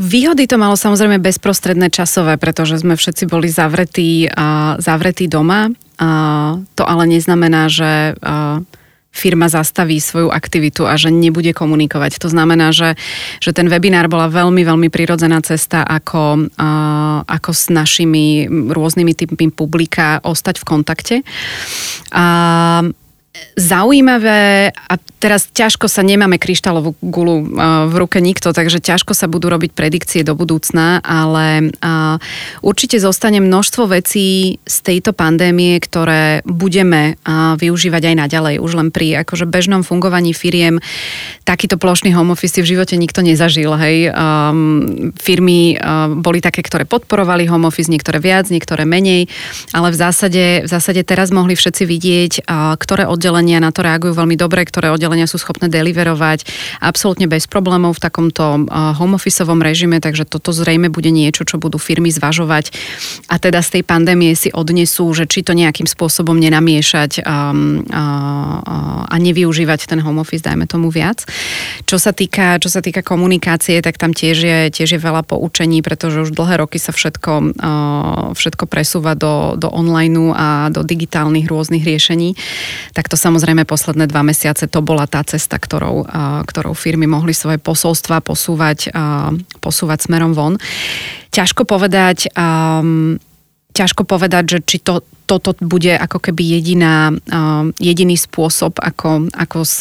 Výhody 0.00 0.48
to 0.48 0.56
malo 0.56 0.80
samozrejme 0.80 1.20
bezprostredné 1.20 1.92
časové, 1.92 2.40
pretože 2.40 2.80
sme 2.80 2.96
všetci 2.96 3.28
boli 3.28 3.52
zavretí, 3.52 4.32
uh, 4.32 4.80
zavretí 4.80 5.28
doma. 5.28 5.68
Uh, 6.00 6.64
to 6.72 6.88
ale 6.88 7.04
neznamená, 7.04 7.68
že 7.68 8.16
uh, 8.16 8.64
firma 9.12 9.52
zastaví 9.52 10.00
svoju 10.00 10.32
aktivitu 10.32 10.88
a 10.88 10.96
že 10.96 11.12
nebude 11.12 11.52
komunikovať. 11.52 12.16
To 12.22 12.32
znamená, 12.32 12.72
že, 12.72 12.96
že 13.44 13.52
ten 13.52 13.68
webinár 13.68 14.08
bola 14.08 14.32
veľmi, 14.32 14.64
veľmi 14.64 14.88
prirodzená 14.88 15.44
cesta, 15.44 15.84
ako, 15.84 16.48
uh, 16.48 17.18
ako 17.28 17.50
s 17.52 17.68
našimi 17.68 18.48
rôznymi 18.48 19.12
typmi 19.12 19.52
publika 19.52 20.24
ostať 20.24 20.62
v 20.62 20.64
kontakte. 20.64 21.16
A 22.16 22.24
zaujímavé 23.58 24.70
a 24.72 24.94
teraz 25.20 25.52
ťažko 25.52 25.84
sa 25.84 26.00
nemáme 26.00 26.40
kryštálovú 26.40 26.96
gulu 27.04 27.44
v 27.88 27.94
ruke 27.94 28.24
nikto, 28.24 28.56
takže 28.56 28.80
ťažko 28.80 29.12
sa 29.12 29.28
budú 29.28 29.52
robiť 29.52 29.76
predikcie 29.76 30.24
do 30.24 30.32
budúcna, 30.32 31.04
ale 31.04 31.68
určite 32.64 32.96
zostane 32.96 33.36
množstvo 33.44 33.90
vecí 33.90 34.56
z 34.64 34.76
tejto 34.80 35.12
pandémie, 35.12 35.76
ktoré 35.76 36.40
budeme 36.48 37.20
využívať 37.60 38.02
aj 38.12 38.16
naďalej. 38.16 38.54
Už 38.64 38.72
len 38.80 38.88
pri 38.88 39.20
akože 39.20 39.44
bežnom 39.44 39.84
fungovaní 39.84 40.32
firiem 40.32 40.80
takýto 41.44 41.76
plošný 41.76 42.16
home 42.16 42.32
office 42.32 42.64
v 42.64 42.70
živote 42.76 42.96
nikto 42.96 43.20
nezažil. 43.20 43.76
Hej. 43.76 44.16
Um, 44.16 45.12
firmy 45.20 45.76
boli 46.16 46.40
také, 46.40 46.64
ktoré 46.64 46.88
podporovali 46.88 47.44
home 47.44 47.68
office, 47.68 47.92
niektoré 47.92 48.24
viac, 48.24 48.48
niektoré 48.48 48.88
menej, 48.88 49.28
ale 49.76 49.92
v 49.92 49.96
zásade, 50.00 50.44
v 50.64 50.68
zásade 50.70 51.04
teraz 51.04 51.28
mohli 51.28 51.52
všetci 51.52 51.84
vidieť, 51.84 52.32
ktoré 52.80 53.04
oddelenia 53.04 53.29
na 53.38 53.70
to 53.70 53.86
reagujú 53.86 54.18
veľmi 54.18 54.34
dobre, 54.34 54.66
ktoré 54.66 54.90
oddelenia 54.90 55.30
sú 55.30 55.38
schopné 55.38 55.70
deliverovať 55.70 56.44
absolútne 56.82 57.30
bez 57.30 57.46
problémov 57.46 57.96
v 57.96 58.02
takomto 58.02 58.66
uh, 58.66 58.96
home 58.96 59.14
officeovom 59.14 59.62
režime, 59.62 60.02
takže 60.02 60.26
toto 60.26 60.50
zrejme 60.50 60.90
bude 60.90 61.14
niečo, 61.14 61.46
čo 61.46 61.60
budú 61.60 61.78
firmy 61.78 62.10
zvažovať 62.10 62.74
a 63.28 63.38
teda 63.38 63.62
z 63.62 63.78
tej 63.78 63.82
pandémie 63.86 64.32
si 64.34 64.50
odnesú, 64.50 65.12
že 65.14 65.28
či 65.28 65.44
to 65.44 65.52
nejakým 65.52 65.86
spôsobom 65.86 66.34
nenamiešať 66.34 67.22
um, 67.22 67.84
uh, 67.86 68.58
uh, 68.64 69.04
a 69.06 69.14
nevyužívať 69.20 69.86
ten 69.86 70.00
home 70.02 70.22
office, 70.22 70.42
dajme 70.42 70.66
tomu 70.66 70.90
viac. 70.90 71.22
Čo 71.84 72.00
sa 72.00 72.10
týka, 72.10 72.58
čo 72.58 72.72
sa 72.72 72.80
týka 72.80 73.04
komunikácie, 73.04 73.78
tak 73.84 74.00
tam 74.00 74.16
tiež 74.16 74.38
je, 74.38 74.58
tiež 74.72 74.96
je 74.96 75.00
veľa 75.00 75.22
poučení, 75.22 75.82
pretože 75.84 76.26
už 76.26 76.34
dlhé 76.34 76.62
roky 76.62 76.80
sa 76.80 76.90
všetko, 76.90 77.32
uh, 77.60 78.34
všetko 78.34 78.64
presúva 78.66 79.14
do, 79.14 79.54
do 79.54 79.68
online 79.70 80.32
a 80.34 80.72
do 80.72 80.82
digitálnych 80.82 81.46
rôznych 81.46 81.84
riešení. 81.84 82.34
Tak 82.96 83.09
to 83.10 83.18
samozrejme 83.18 83.66
posledné 83.66 84.06
dva 84.06 84.22
mesiace 84.22 84.70
to 84.70 84.78
bola 84.78 85.10
tá 85.10 85.26
cesta, 85.26 85.58
ktorou, 85.58 86.06
ktorou 86.46 86.78
firmy 86.78 87.10
mohli 87.10 87.34
svoje 87.34 87.58
posolstva 87.58 88.22
posúvať, 88.22 88.94
posúvať 89.58 89.98
smerom 90.06 90.30
von. 90.30 90.54
Ťažko 91.34 91.66
povedať, 91.66 92.30
ťažko 93.74 94.02
povedať, 94.06 94.44
že 94.46 94.58
či 94.62 94.78
to 94.78 95.02
toto 95.30 95.54
bude 95.62 95.94
ako 95.94 96.18
keby 96.18 96.58
jediná, 96.58 97.14
jediný 97.78 98.18
spôsob, 98.18 98.82
ako, 98.82 99.30
ako 99.30 99.58
s, 99.62 99.78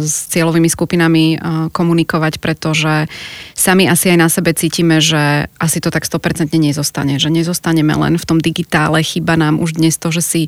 s 0.00 0.14
cieľovými 0.32 0.72
skupinami 0.72 1.36
komunikovať, 1.76 2.40
pretože 2.40 3.10
sami 3.52 3.84
asi 3.84 4.14
aj 4.14 4.18
na 4.18 4.28
sebe 4.32 4.56
cítime, 4.56 5.04
že 5.04 5.50
asi 5.60 5.84
to 5.84 5.92
tak 5.92 6.08
100% 6.08 6.48
nezostane, 6.56 7.20
že 7.20 7.28
nezostaneme 7.28 7.92
len 7.92 8.16
v 8.16 8.24
tom 8.24 8.38
digitále, 8.40 9.04
chyba 9.04 9.36
nám 9.36 9.60
už 9.60 9.76
dnes 9.76 10.00
to, 10.00 10.08
že 10.08 10.22
si 10.24 10.42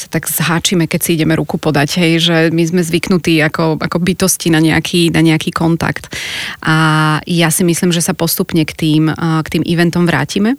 sa 0.00 0.08
tak 0.08 0.24
zháčime, 0.30 0.88
keď 0.88 1.00
si 1.02 1.10
ideme 1.20 1.36
ruku 1.36 1.58
podať, 1.60 2.00
hej, 2.00 2.12
že 2.22 2.36
my 2.54 2.62
sme 2.64 2.80
zvyknutí 2.86 3.42
ako, 3.42 3.82
ako 3.82 3.98
bytosti 3.98 4.48
na 4.48 4.62
nejaký, 4.62 5.10
na 5.10 5.20
nejaký 5.20 5.50
kontakt. 5.50 6.08
A 6.62 7.18
ja 7.26 7.50
si 7.50 7.66
myslím, 7.66 7.90
že 7.90 8.00
sa 8.00 8.14
postupne 8.14 8.62
k 8.62 8.72
tým, 8.72 9.10
k 9.42 9.48
tým 9.50 9.66
eventom 9.66 10.06
vrátime. 10.06 10.54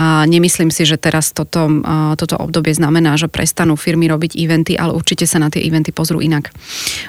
A 0.00 0.24
nemyslím 0.24 0.72
si, 0.72 0.88
že 0.88 0.96
teraz 0.96 1.36
toto, 1.36 1.68
toto 2.16 2.34
obdobie 2.40 2.55
obdobie 2.56 2.72
znamená, 2.72 3.20
že 3.20 3.28
prestanú 3.28 3.76
firmy 3.76 4.08
robiť 4.08 4.32
eventy, 4.32 4.80
ale 4.80 4.96
určite 4.96 5.28
sa 5.28 5.36
na 5.36 5.52
tie 5.52 5.60
eventy 5.60 5.92
pozrú 5.92 6.24
inak. 6.24 6.48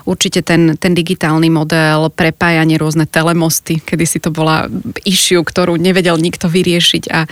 Určite 0.03 0.43
ten, 0.43 0.75
ten 0.75 0.91
digitálny 0.91 1.47
model, 1.47 2.11
prepájanie 2.11 2.75
rôzne 2.75 3.07
telemosty, 3.07 3.79
kedy 3.79 4.03
si 4.03 4.19
to 4.19 4.27
bola 4.27 4.67
issue, 5.07 5.39
ktorú 5.39 5.79
nevedel 5.79 6.19
nikto 6.19 6.51
vyriešiť 6.51 7.03
a, 7.07 7.23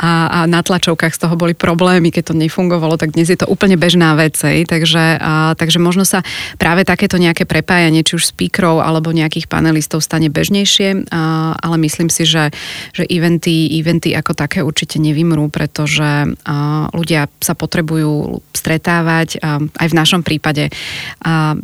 a, 0.00 0.10
a 0.32 0.38
na 0.48 0.64
tlačovkách 0.64 1.12
z 1.12 1.20
toho 1.20 1.36
boli 1.36 1.52
problémy, 1.52 2.08
keď 2.08 2.32
to 2.32 2.40
nefungovalo, 2.40 2.96
tak 2.96 3.12
dnes 3.12 3.28
je 3.28 3.36
to 3.36 3.44
úplne 3.44 3.76
bežná 3.76 4.16
vec. 4.16 4.40
Takže, 4.40 5.20
a, 5.20 5.52
takže 5.52 5.76
možno 5.76 6.08
sa 6.08 6.24
práve 6.56 6.88
takéto 6.88 7.20
nejaké 7.20 7.44
prepájanie, 7.44 8.00
či 8.00 8.16
už 8.16 8.32
speakerov 8.32 8.80
alebo 8.80 9.12
nejakých 9.12 9.52
panelistov 9.52 10.00
stane 10.00 10.32
bežnejšie, 10.32 11.12
a, 11.12 11.52
ale 11.60 11.76
myslím 11.84 12.08
si, 12.08 12.24
že, 12.24 12.48
že 12.96 13.04
eventy, 13.04 13.68
eventy 13.76 14.16
ako 14.16 14.32
také 14.32 14.64
určite 14.64 14.96
nevymrú, 14.96 15.52
pretože 15.52 16.24
a, 16.48 16.88
ľudia 16.96 17.28
sa 17.42 17.49
sa 17.50 17.58
potrebujú 17.58 18.38
stretávať. 18.54 19.42
Aj 19.74 19.88
v 19.90 19.98
našom 19.98 20.22
prípade 20.22 20.70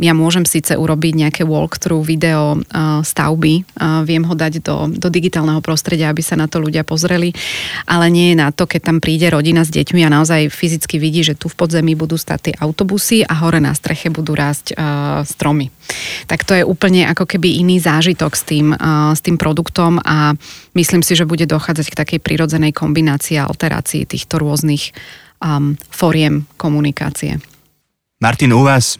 ja 0.03 0.12
môžem 0.18 0.42
síce 0.42 0.75
urobiť 0.75 1.12
nejaké 1.14 1.42
walkthrough 1.46 2.03
video 2.03 2.59
stavby, 3.07 3.62
viem 4.03 4.25
ho 4.27 4.35
dať 4.35 4.66
do, 4.66 4.90
do 4.90 5.07
digitálneho 5.07 5.62
prostredia, 5.62 6.11
aby 6.11 6.27
sa 6.27 6.35
na 6.35 6.51
to 6.51 6.59
ľudia 6.59 6.83
pozreli, 6.83 7.31
ale 7.87 8.11
nie 8.11 8.35
je 8.35 8.42
na 8.42 8.51
to, 8.51 8.66
keď 8.66 8.90
tam 8.90 8.99
príde 8.99 9.31
rodina 9.31 9.62
s 9.62 9.70
deťmi 9.70 10.03
a 10.03 10.11
naozaj 10.11 10.51
fyzicky 10.51 10.99
vidí, 10.99 11.22
že 11.22 11.38
tu 11.38 11.46
v 11.46 11.55
podzemí 11.55 11.94
budú 11.94 12.18
stať 12.18 12.51
tie 12.51 12.55
autobusy 12.59 13.22
a 13.22 13.38
hore 13.46 13.62
na 13.62 13.70
streche 13.70 14.11
budú 14.11 14.35
rásť 14.35 14.75
stromy. 15.22 15.70
Tak 16.27 16.42
to 16.42 16.59
je 16.59 16.66
úplne 16.66 17.07
ako 17.07 17.31
keby 17.31 17.62
iný 17.62 17.79
zážitok 17.79 18.35
s 18.35 18.42
tým, 18.42 18.75
s 19.14 19.20
tým 19.22 19.38
produktom 19.38 20.03
a 20.03 20.35
myslím 20.75 21.07
si, 21.07 21.14
že 21.14 21.29
bude 21.29 21.46
dochádzať 21.46 21.87
k 21.92 21.99
takej 22.03 22.20
prirodzenej 22.25 22.75
kombinácii 22.75 23.38
a 23.38 23.46
alterácii 23.46 24.09
týchto 24.09 24.42
rôznych 24.42 24.90
um, 25.42 25.77
foriem 25.90 26.44
komunikácie. 26.57 27.38
Martin, 28.20 28.53
u 28.57 28.64
vás 28.64 28.96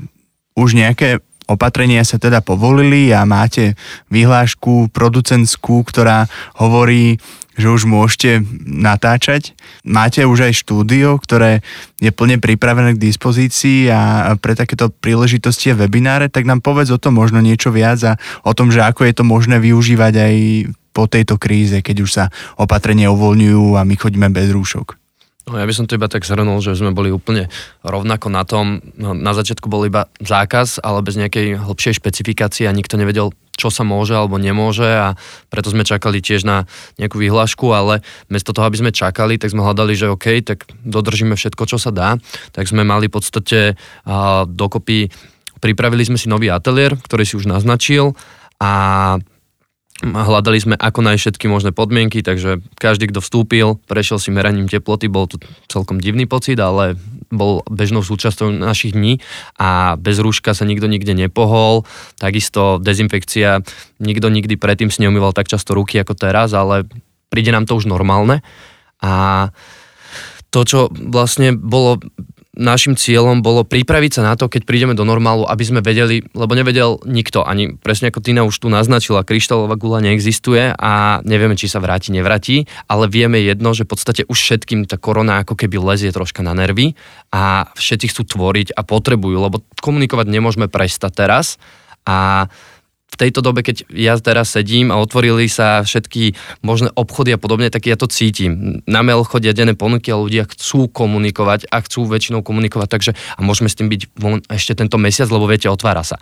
už 0.57 0.77
nejaké 0.77 1.20
opatrenia 1.46 2.03
sa 2.03 2.18
teda 2.18 2.42
povolili 2.42 3.14
a 3.14 3.22
máte 3.22 3.79
vyhlášku 4.11 4.90
producentskú, 4.90 5.87
ktorá 5.87 6.27
hovorí, 6.59 7.22
že 7.57 7.72
už 7.72 7.88
môžete 7.88 8.44
natáčať. 8.68 9.57
Máte 9.81 10.29
už 10.29 10.53
aj 10.53 10.61
štúdio, 10.61 11.16
ktoré 11.16 11.64
je 11.96 12.12
plne 12.12 12.37
pripravené 12.37 12.92
k 12.92 13.05
dispozícii 13.09 13.88
a 13.88 14.35
pre 14.37 14.53
takéto 14.53 14.92
príležitosti 14.92 15.72
a 15.72 15.79
webináre, 15.79 16.29
tak 16.29 16.44
nám 16.44 16.61
povedz 16.61 16.92
o 16.92 17.01
tom 17.01 17.16
možno 17.16 17.40
niečo 17.40 17.72
viac 17.72 18.03
a 18.05 18.20
o 18.44 18.53
tom, 18.53 18.68
že 18.68 18.85
ako 18.85 19.09
je 19.09 19.14
to 19.16 19.25
možné 19.25 19.57
využívať 19.57 20.14
aj 20.20 20.35
po 20.92 21.09
tejto 21.09 21.40
kríze, 21.40 21.81
keď 21.81 21.96
už 22.05 22.11
sa 22.12 22.25
opatrenia 22.61 23.09
uvoľňujú 23.12 23.77
a 23.77 23.85
my 23.88 23.94
chodíme 23.96 24.29
bez 24.29 24.53
rúšok. 24.53 25.06
No 25.47 25.63
ja 25.63 25.67
by 25.71 25.75
som 25.79 25.87
to 25.87 25.95
iba 25.95 26.11
tak 26.11 26.27
zhrnul, 26.27 26.59
že 26.59 26.75
sme 26.75 26.91
boli 26.91 27.15
úplne 27.15 27.47
rovnako 27.87 28.35
na 28.35 28.43
tom. 28.43 28.83
No, 28.99 29.15
na 29.15 29.31
začiatku 29.31 29.71
bol 29.71 29.87
iba 29.87 30.11
zákaz, 30.19 30.83
ale 30.83 31.07
bez 31.07 31.15
nejakej 31.15 31.63
hlbšej 31.63 32.03
špecifikácie 32.03 32.67
a 32.67 32.75
nikto 32.75 32.99
nevedel, 32.99 33.31
čo 33.55 33.71
sa 33.71 33.87
môže 33.87 34.11
alebo 34.11 34.43
nemôže 34.43 34.91
a 34.91 35.15
preto 35.47 35.71
sme 35.71 35.87
čakali 35.87 36.19
tiež 36.19 36.43
na 36.43 36.67
nejakú 36.99 37.23
vyhlášku, 37.23 37.63
ale 37.71 38.03
miesto 38.27 38.51
toho, 38.51 38.67
aby 38.67 38.83
sme 38.83 38.91
čakali, 38.91 39.39
tak 39.39 39.55
sme 39.55 39.63
hľadali, 39.63 39.95
že 39.95 40.11
OK, 40.11 40.43
tak 40.43 40.67
dodržíme 40.83 41.39
všetko, 41.39 41.63
čo 41.71 41.79
sa 41.79 41.95
dá. 41.95 42.19
Tak 42.51 42.67
sme 42.67 42.83
mali 42.83 43.07
v 43.07 43.15
podstate 43.15 43.79
uh, 43.79 44.51
dokopy, 44.51 45.15
pripravili 45.63 46.03
sme 46.03 46.19
si 46.19 46.27
nový 46.27 46.51
ateliér, 46.51 46.99
ktorý 46.99 47.23
si 47.23 47.39
už 47.39 47.47
naznačil 47.47 48.19
a 48.59 49.15
Hľadali 50.05 50.59
sme 50.61 50.75
ako 50.77 51.01
nájsť 51.01 51.23
všetky 51.25 51.47
možné 51.49 51.73
podmienky, 51.73 52.21
takže 52.21 52.61
každý, 52.77 53.09
kto 53.09 53.25
vstúpil, 53.25 53.81
prešiel 53.89 54.21
si 54.21 54.29
meraním 54.29 54.69
teploty, 54.69 55.09
bol 55.09 55.25
to 55.25 55.41
celkom 55.73 56.05
divný 56.05 56.29
pocit, 56.29 56.61
ale 56.61 57.01
bol 57.33 57.65
bežnou 57.65 58.05
súčasťou 58.05 58.53
našich 58.53 58.93
dní 58.93 59.25
a 59.57 59.97
bez 59.97 60.21
rúška 60.21 60.53
sa 60.53 60.69
nikto 60.69 60.85
nikde 60.85 61.17
nepohol. 61.17 61.89
Takisto 62.21 62.77
dezinfekcia, 62.77 63.65
nikto 63.97 64.29
nikdy 64.29 64.61
predtým 64.61 64.93
si 64.93 65.01
neumýval 65.01 65.33
tak 65.33 65.49
často 65.49 65.73
ruky 65.73 65.97
ako 65.97 66.13
teraz, 66.13 66.53
ale 66.53 66.85
príde 67.33 67.49
nám 67.49 67.65
to 67.65 67.81
už 67.81 67.89
normálne. 67.89 68.45
A 69.01 69.49
to, 70.53 70.61
čo 70.69 70.93
vlastne 70.93 71.57
bolo 71.57 72.05
našim 72.57 72.97
cieľom 72.97 73.45
bolo 73.45 73.62
pripraviť 73.62 74.21
sa 74.21 74.23
na 74.25 74.35
to, 74.35 74.49
keď 74.49 74.64
prídeme 74.64 74.97
do 74.97 75.05
normálu, 75.05 75.45
aby 75.45 75.62
sme 75.62 75.85
vedeli, 75.85 76.25
lebo 76.33 76.57
nevedel 76.57 76.99
nikto, 77.05 77.45
ani 77.45 77.77
presne 77.77 78.09
ako 78.09 78.25
Tina 78.25 78.42
už 78.49 78.57
tu 78.57 78.73
naznačila, 78.73 79.23
kryštálová 79.23 79.77
gula 79.77 80.01
neexistuje 80.01 80.73
a 80.73 81.21
nevieme, 81.23 81.55
či 81.55 81.69
sa 81.69 81.79
vráti, 81.79 82.11
nevráti, 82.11 82.64
ale 82.88 83.12
vieme 83.12 83.38
jedno, 83.45 83.77
že 83.77 83.85
v 83.85 83.92
podstate 83.92 84.23
už 84.27 84.37
všetkým 84.37 84.88
tá 84.88 84.97
korona 84.97 85.45
ako 85.45 85.55
keby 85.55 85.77
lezie 85.77 86.09
troška 86.11 86.40
na 86.40 86.57
nervy 86.57 86.97
a 87.31 87.69
všetci 87.77 88.16
chcú 88.16 88.23
tvoriť 88.25 88.73
a 88.73 88.81
potrebujú, 88.83 89.37
lebo 89.37 89.61
komunikovať 89.85 90.27
nemôžeme 90.27 90.66
prestať 90.73 91.12
teraz 91.12 91.47
a 92.09 92.49
v 93.07 93.16
tejto 93.16 93.40
dobe, 93.40 93.62
keď 93.62 93.87
ja 93.95 94.19
teraz 94.19 94.53
sedím 94.53 94.90
a 94.90 95.01
otvorili 95.01 95.47
sa 95.47 95.87
všetky 95.87 96.37
možné 96.61 96.90
obchody 96.92 97.33
a 97.33 97.40
podobne, 97.40 97.71
tak 97.71 97.87
ja 97.87 97.97
to 97.97 98.11
cítim. 98.11 98.83
Na 98.85 99.01
mail 99.07 99.23
chodia 99.23 99.55
denné 99.55 99.79
ponuky 99.79 100.11
a 100.11 100.21
ľudia 100.21 100.45
chcú 100.45 100.90
komunikovať 100.90 101.71
a 101.71 101.81
chcú 101.81 102.11
väčšinou 102.11 102.42
komunikovať, 102.42 102.88
takže 102.90 103.12
a 103.14 103.40
môžeme 103.40 103.71
s 103.71 103.79
tým 103.79 103.88
byť 103.88 104.03
ešte 104.51 104.77
tento 104.77 104.99
mesiac, 104.99 105.31
lebo 105.31 105.47
viete, 105.47 105.71
otvára 105.71 106.03
sa. 106.03 106.19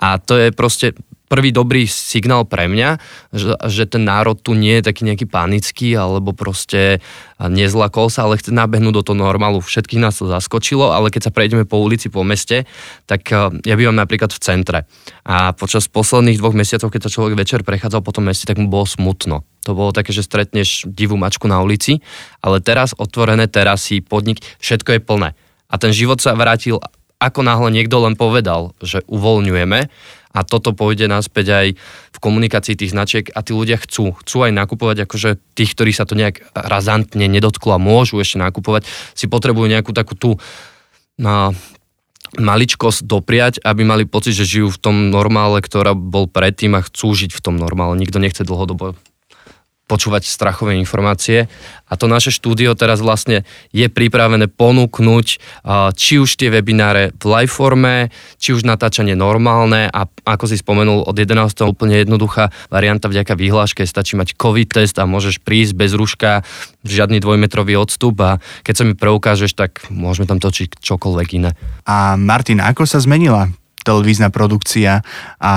A 0.00 0.16
to 0.16 0.38
je 0.38 0.48
proste 0.54 0.96
prvý 1.30 1.54
dobrý 1.54 1.86
signál 1.86 2.42
pre 2.42 2.66
mňa, 2.66 2.98
že, 3.30 3.54
že 3.70 3.86
ten 3.86 4.02
národ 4.02 4.34
tu 4.34 4.58
nie 4.58 4.82
je 4.82 4.90
taký 4.90 5.06
nejaký 5.06 5.30
panický 5.30 5.94
alebo 5.94 6.34
proste 6.34 6.98
nezlakol 7.38 8.10
sa, 8.10 8.26
ale 8.26 8.42
chce 8.42 8.50
nabehnúť 8.50 8.94
do 8.98 9.02
toho 9.06 9.16
normálu. 9.22 9.62
Všetkých 9.62 10.02
nás 10.02 10.18
to 10.18 10.26
zaskočilo, 10.26 10.90
ale 10.90 11.14
keď 11.14 11.30
sa 11.30 11.34
prejdeme 11.34 11.62
po 11.70 11.78
ulici, 11.78 12.10
po 12.10 12.26
meste, 12.26 12.66
tak 13.06 13.30
ja 13.62 13.74
bývam 13.78 13.94
napríklad 13.94 14.34
v 14.34 14.42
centre. 14.42 14.78
A 15.22 15.54
počas 15.54 15.86
posledných 15.86 16.42
dvoch 16.42 16.58
mesiacov, 16.58 16.90
keď 16.90 17.06
sa 17.06 17.14
človek 17.14 17.38
večer 17.38 17.62
prechádzal 17.62 18.02
po 18.02 18.10
tom 18.10 18.26
meste, 18.26 18.50
tak 18.50 18.58
mu 18.58 18.66
bolo 18.66 18.90
smutno. 18.90 19.46
To 19.70 19.78
bolo 19.78 19.94
také, 19.94 20.10
že 20.10 20.26
stretneš 20.26 20.82
divú 20.90 21.14
mačku 21.14 21.46
na 21.46 21.62
ulici, 21.62 22.02
ale 22.42 22.58
teraz 22.58 22.90
otvorené 22.98 23.46
terasy, 23.46 24.02
podnik, 24.02 24.42
všetko 24.58 24.98
je 24.98 25.00
plné. 25.00 25.28
A 25.70 25.78
ten 25.78 25.94
život 25.94 26.18
sa 26.18 26.34
vrátil 26.34 26.82
ako 27.20 27.44
náhle 27.44 27.68
niekto 27.68 28.00
len 28.00 28.16
povedal, 28.16 28.72
že 28.80 29.04
uvoľňujeme, 29.04 29.92
a 30.30 30.46
toto 30.46 30.70
pôjde 30.70 31.10
naspäť 31.10 31.46
aj 31.50 31.66
v 32.14 32.18
komunikácii 32.22 32.78
tých 32.78 32.94
značiek 32.94 33.26
a 33.34 33.42
tí 33.42 33.50
ľudia 33.50 33.82
chcú. 33.82 34.14
Chcú 34.22 34.46
aj 34.46 34.52
nakupovať, 34.54 35.02
akože 35.06 35.30
tých, 35.58 35.74
ktorí 35.74 35.90
sa 35.90 36.06
to 36.06 36.14
nejak 36.14 36.46
razantne 36.54 37.26
nedotklo 37.26 37.74
a 37.74 37.82
môžu 37.82 38.22
ešte 38.22 38.38
nakupovať, 38.38 38.86
si 39.18 39.26
potrebujú 39.26 39.66
nejakú 39.66 39.90
takú 39.90 40.14
tú 40.14 40.30
na, 41.18 41.50
maličkosť 42.38 43.02
dopriať, 43.02 43.54
aby 43.66 43.82
mali 43.82 44.06
pocit, 44.06 44.38
že 44.38 44.46
žijú 44.46 44.70
v 44.70 44.78
tom 44.78 44.96
normále, 45.10 45.58
ktorá 45.58 45.98
bol 45.98 46.30
predtým 46.30 46.78
a 46.78 46.84
chcú 46.86 47.10
žiť 47.10 47.34
v 47.34 47.42
tom 47.42 47.58
normále. 47.58 47.98
Nikto 47.98 48.22
nechce 48.22 48.46
dlhodobo 48.46 48.94
počúvať 49.90 50.30
strachové 50.30 50.78
informácie. 50.78 51.50
A 51.90 51.98
to 51.98 52.06
naše 52.06 52.30
štúdio 52.30 52.78
teraz 52.78 53.02
vlastne 53.02 53.42
je 53.74 53.90
pripravené 53.90 54.46
ponúknuť 54.46 55.26
či 55.98 56.14
už 56.22 56.38
tie 56.38 56.54
webináre 56.54 57.10
v 57.18 57.24
live 57.26 57.50
forme, 57.50 58.14
či 58.38 58.54
už 58.54 58.62
natáčanie 58.62 59.18
normálne 59.18 59.90
a 59.90 60.06
ako 60.06 60.46
si 60.46 60.54
spomenul, 60.62 61.02
od 61.02 61.18
11. 61.18 61.50
úplne 61.66 61.98
jednoduchá 61.98 62.54
varianta 62.70 63.10
vďaka 63.10 63.34
vyhláške, 63.34 63.82
stačí 63.82 64.14
mať 64.14 64.38
COVID 64.38 64.70
test 64.70 65.02
a 65.02 65.10
môžeš 65.10 65.42
prísť 65.42 65.74
bez 65.74 65.90
ruška, 65.98 66.46
žiadny 66.86 67.18
dvojmetrový 67.18 67.74
odstup 67.74 68.14
a 68.22 68.38
keď 68.62 68.74
sa 68.78 68.84
mi 68.86 68.94
preukážeš, 68.94 69.58
tak 69.58 69.90
môžeme 69.90 70.30
tam 70.30 70.38
točiť 70.38 70.78
čokoľvek 70.78 71.28
iné. 71.42 71.58
A 71.90 72.14
Martin, 72.14 72.62
ako 72.62 72.86
sa 72.86 73.02
zmenila 73.02 73.50
televízna 73.82 74.30
produkcia 74.30 75.02
a 75.42 75.52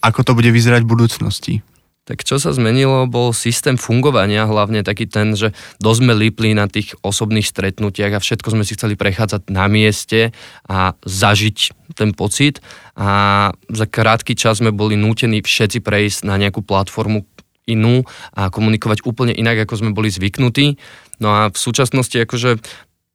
ako 0.00 0.20
to 0.24 0.32
bude 0.32 0.48
vyzerať 0.48 0.86
v 0.86 0.92
budúcnosti? 0.96 1.54
Tak 2.04 2.20
čo 2.20 2.36
sa 2.36 2.52
zmenilo, 2.52 3.08
bol 3.08 3.32
systém 3.32 3.80
fungovania, 3.80 4.44
hlavne 4.44 4.84
taký 4.84 5.08
ten, 5.08 5.32
že 5.32 5.56
dosť 5.80 6.00
sme 6.04 6.12
lípli 6.12 6.52
na 6.52 6.68
tých 6.68 6.92
osobných 7.00 7.48
stretnutiach 7.48 8.20
a 8.20 8.20
všetko 8.20 8.52
sme 8.52 8.60
si 8.60 8.76
chceli 8.76 8.92
prechádzať 8.92 9.48
na 9.48 9.64
mieste 9.72 10.36
a 10.68 10.92
zažiť 11.00 11.72
ten 11.96 12.12
pocit 12.12 12.60
a 12.92 13.48
za 13.72 13.86
krátky 13.88 14.36
čas 14.36 14.60
sme 14.60 14.68
boli 14.68 15.00
nútení 15.00 15.40
všetci 15.40 15.80
prejsť 15.80 16.28
na 16.28 16.36
nejakú 16.36 16.60
platformu 16.60 17.24
inú 17.64 18.04
a 18.36 18.52
komunikovať 18.52 19.08
úplne 19.08 19.32
inak, 19.32 19.64
ako 19.64 19.80
sme 19.80 19.96
boli 19.96 20.12
zvyknutí. 20.12 20.76
No 21.22 21.32
a 21.32 21.48
v 21.48 21.56
súčasnosti 21.56 22.20
akože 22.20 22.60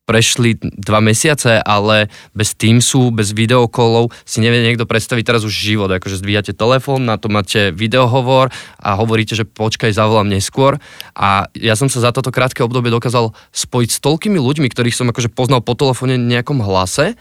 prešli 0.09 0.57
dva 0.57 1.05
mesiace, 1.05 1.61
ale 1.61 2.09
bez 2.33 2.57
Teamsu, 2.57 3.13
bez 3.13 3.29
videokolov 3.37 4.09
si 4.25 4.41
nevie 4.41 4.65
niekto 4.65 4.89
predstaviť 4.89 5.21
teraz 5.21 5.45
už 5.45 5.53
život. 5.53 5.93
Akože 5.93 6.17
zdvíjate 6.17 6.57
telefón, 6.57 7.05
na 7.05 7.21
to 7.21 7.29
máte 7.29 7.69
videohovor 7.69 8.49
a 8.81 8.97
hovoríte, 8.97 9.37
že 9.37 9.45
počkaj, 9.45 9.93
zavolám 9.93 10.33
neskôr. 10.33 10.81
A 11.13 11.45
ja 11.53 11.77
som 11.77 11.93
sa 11.93 12.01
za 12.01 12.09
toto 12.09 12.33
krátke 12.33 12.65
obdobie 12.65 12.89
dokázal 12.89 13.37
spojiť 13.53 13.89
s 13.93 14.01
toľkými 14.01 14.41
ľuďmi, 14.41 14.65
ktorých 14.73 14.97
som 14.97 15.05
akože 15.13 15.29
poznal 15.29 15.61
po 15.61 15.77
telefóne 15.77 16.17
nejakom 16.17 16.57
hlase, 16.65 17.13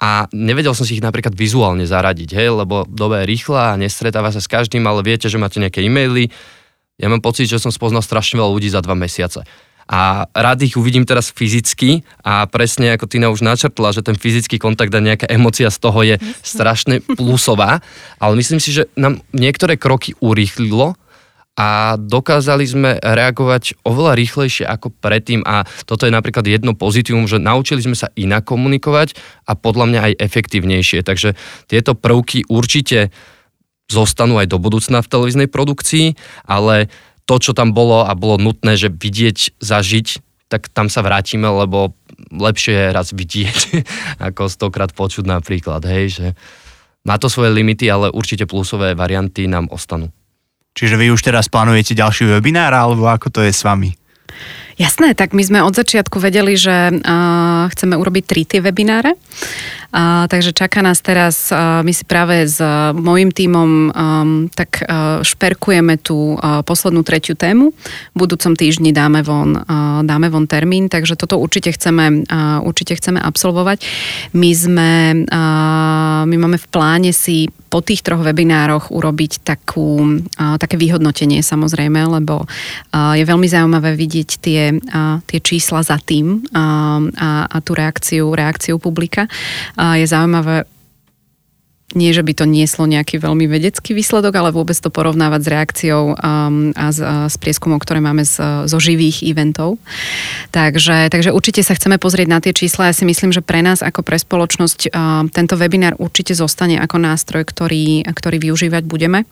a 0.00 0.24
nevedel 0.32 0.72
som 0.72 0.88
si 0.88 0.96
ich 0.96 1.04
napríklad 1.04 1.36
vizuálne 1.36 1.84
zaradiť, 1.84 2.32
hej, 2.32 2.56
lebo 2.56 2.88
doba 2.88 3.20
je 3.20 3.36
rýchla 3.36 3.76
a 3.76 3.76
nestretáva 3.76 4.32
sa 4.32 4.40
s 4.40 4.48
každým, 4.48 4.80
ale 4.88 5.04
viete, 5.04 5.28
že 5.28 5.36
máte 5.36 5.60
nejaké 5.60 5.84
e-maily. 5.84 6.32
Ja 6.96 7.12
mám 7.12 7.20
pocit, 7.20 7.52
že 7.52 7.60
som 7.60 7.68
spoznal 7.68 8.00
strašne 8.00 8.40
veľa 8.40 8.48
ľudí 8.48 8.72
za 8.72 8.80
dva 8.80 8.96
mesiace 8.96 9.44
a 9.90 10.30
rád 10.30 10.62
ich 10.62 10.78
uvidím 10.78 11.02
teraz 11.02 11.34
fyzicky 11.34 12.06
a 12.22 12.46
presne 12.46 12.94
ako 12.94 13.10
Tina 13.10 13.26
už 13.34 13.42
načrtla, 13.42 13.90
že 13.90 14.06
ten 14.06 14.14
fyzický 14.14 14.62
kontakt 14.62 14.94
a 14.94 15.02
nejaká 15.02 15.26
emocia 15.26 15.66
z 15.66 15.78
toho 15.82 16.00
je 16.06 16.16
strašne 16.46 17.02
plusová, 17.18 17.82
ale 18.22 18.38
myslím 18.38 18.62
si, 18.62 18.70
že 18.70 18.86
nám 18.94 19.18
niektoré 19.34 19.74
kroky 19.74 20.14
urýchlilo 20.22 20.94
a 21.58 21.98
dokázali 21.98 22.64
sme 22.64 22.90
reagovať 23.02 23.82
oveľa 23.82 24.14
rýchlejšie 24.14 24.64
ako 24.64 24.94
predtým. 24.94 25.42
A 25.42 25.66
toto 25.84 26.06
je 26.06 26.14
napríklad 26.14 26.46
jedno 26.46 26.72
pozitívum, 26.78 27.26
že 27.26 27.42
naučili 27.42 27.82
sme 27.82 27.98
sa 27.98 28.08
inak 28.14 28.46
komunikovať 28.46 29.18
a 29.44 29.58
podľa 29.58 29.84
mňa 29.90 30.00
aj 30.00 30.12
efektívnejšie, 30.22 31.02
takže 31.02 31.34
tieto 31.66 31.98
prvky 31.98 32.46
určite 32.46 33.10
zostanú 33.90 34.38
aj 34.38 34.46
do 34.46 34.62
budúcna 34.62 35.02
v 35.02 35.10
televíznej 35.10 35.48
produkcii, 35.50 36.14
ale 36.46 36.86
to, 37.30 37.38
čo 37.38 37.52
tam 37.54 37.70
bolo 37.70 38.02
a 38.02 38.10
bolo 38.18 38.42
nutné, 38.42 38.74
že 38.74 38.90
vidieť, 38.90 39.62
zažiť, 39.62 40.18
tak 40.50 40.66
tam 40.74 40.90
sa 40.90 41.06
vrátime, 41.06 41.46
lebo 41.46 41.94
lepšie 42.34 42.74
je 42.74 42.86
raz 42.90 43.14
vidieť, 43.14 43.58
ako 44.34 44.50
stokrát 44.50 44.90
počuť 44.90 45.30
napríklad, 45.30 45.86
hej, 45.86 46.06
že 46.10 46.26
má 47.06 47.22
to 47.22 47.30
svoje 47.30 47.54
limity, 47.54 47.86
ale 47.86 48.10
určite 48.10 48.50
plusové 48.50 48.98
varianty 48.98 49.46
nám 49.46 49.70
ostanú. 49.70 50.10
Čiže 50.74 50.98
vy 50.98 51.14
už 51.14 51.22
teraz 51.22 51.46
plánujete 51.46 51.94
ďalší 51.94 52.26
webinár, 52.26 52.74
alebo 52.74 53.06
ako 53.06 53.30
to 53.30 53.40
je 53.46 53.54
s 53.54 53.62
vami? 53.62 53.94
Jasné, 54.80 55.12
tak 55.12 55.36
my 55.36 55.44
sme 55.44 55.60
od 55.60 55.76
začiatku 55.76 56.16
vedeli, 56.16 56.56
že 56.56 56.72
uh, 56.88 57.68
chceme 57.68 58.00
urobiť 58.00 58.24
tri 58.24 58.42
tie 58.48 58.64
webináre. 58.64 59.12
Uh, 59.90 60.30
takže 60.30 60.54
čaká 60.54 60.86
nás 60.86 61.02
teraz, 61.02 61.50
uh, 61.50 61.82
my 61.82 61.90
si 61.90 62.06
práve 62.06 62.46
s 62.46 62.62
mojim 62.94 63.34
tímom 63.34 63.90
um, 63.90 64.46
tak 64.54 64.86
uh, 64.86 65.18
šperkujeme 65.26 65.98
tú 65.98 66.38
uh, 66.38 66.62
poslednú 66.62 67.02
tretiu 67.02 67.34
tému. 67.34 67.74
V 68.14 68.16
budúcom 68.16 68.54
týždni 68.54 68.94
dáme 68.94 69.26
von, 69.26 69.58
uh, 69.58 70.00
dáme 70.06 70.30
von 70.30 70.46
termín, 70.46 70.86
takže 70.86 71.18
toto 71.18 71.42
určite 71.42 71.74
chceme, 71.74 72.22
uh, 72.22 72.62
určite 72.62 72.94
chceme 72.94 73.18
absolvovať. 73.18 73.82
My 74.30 74.50
sme, 74.54 74.90
uh, 75.26 76.22
my 76.22 76.36
máme 76.38 76.62
v 76.62 76.66
pláne 76.70 77.10
si 77.10 77.50
po 77.70 77.78
tých 77.86 78.02
troch 78.02 78.26
webinároch 78.26 78.90
urobiť 78.90 79.46
takú, 79.46 80.18
také 80.34 80.74
vyhodnotenie 80.74 81.38
samozrejme, 81.38 82.02
lebo 82.18 82.42
je 82.90 83.22
veľmi 83.22 83.46
zaujímavé 83.46 83.94
vidieť 83.94 84.30
tie, 84.42 84.74
tie 85.22 85.38
čísla 85.38 85.86
za 85.86 86.02
tým 86.02 86.42
a, 86.50 86.98
a 87.46 87.56
tú 87.62 87.78
reakciu, 87.78 88.34
reakciu 88.34 88.82
publika. 88.82 89.30
Je 89.94 90.06
zaujímavé 90.06 90.64
nie, 91.90 92.14
že 92.14 92.22
by 92.22 92.32
to 92.38 92.44
nieslo 92.46 92.86
nejaký 92.86 93.18
veľmi 93.18 93.50
vedecký 93.50 93.98
výsledok, 93.98 94.30
ale 94.38 94.54
vôbec 94.54 94.78
to 94.78 94.94
porovnávať 94.94 95.40
s 95.42 95.48
reakciou 95.50 96.02
um, 96.14 96.70
a 96.78 96.94
s, 96.94 97.02
uh, 97.02 97.26
s 97.26 97.34
prieskumom, 97.34 97.82
ktoré 97.82 97.98
máme 97.98 98.22
z, 98.22 98.66
zo 98.70 98.78
živých 98.78 99.26
eventov. 99.26 99.82
Takže, 100.54 101.10
takže 101.10 101.34
určite 101.34 101.66
sa 101.66 101.74
chceme 101.74 101.98
pozrieť 101.98 102.28
na 102.30 102.38
tie 102.38 102.54
čísla. 102.54 102.90
Ja 102.90 102.94
si 102.94 103.02
myslím, 103.02 103.34
že 103.34 103.42
pre 103.42 103.58
nás 103.64 103.82
ako 103.82 104.06
pre 104.06 104.22
spoločnosť 104.22 104.80
uh, 104.90 105.26
tento 105.34 105.58
webinár 105.58 105.98
určite 105.98 106.38
zostane 106.38 106.78
ako 106.78 107.02
nástroj, 107.02 107.42
ktorý, 107.42 108.06
ktorý 108.06 108.38
využívať 108.38 108.86
budeme, 108.86 109.26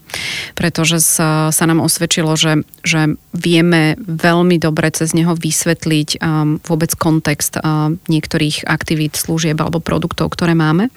pretože 0.59 0.99
sa, 0.99 1.55
sa 1.55 1.65
nám 1.69 1.79
osvedčilo, 1.79 2.35
že, 2.35 2.67
že 2.83 3.15
vieme 3.31 3.95
veľmi 4.03 4.59
dobre 4.59 4.91
cez 4.91 5.15
neho 5.15 5.39
vysvetliť 5.39 6.19
um, 6.19 6.59
vôbec 6.67 6.91
kontext 6.99 7.55
uh, 7.61 7.95
niektorých 8.11 8.67
aktivít, 8.67 9.15
služieb 9.15 9.55
alebo 9.63 9.79
produktov, 9.79 10.35
ktoré 10.35 10.59
máme. 10.59 10.91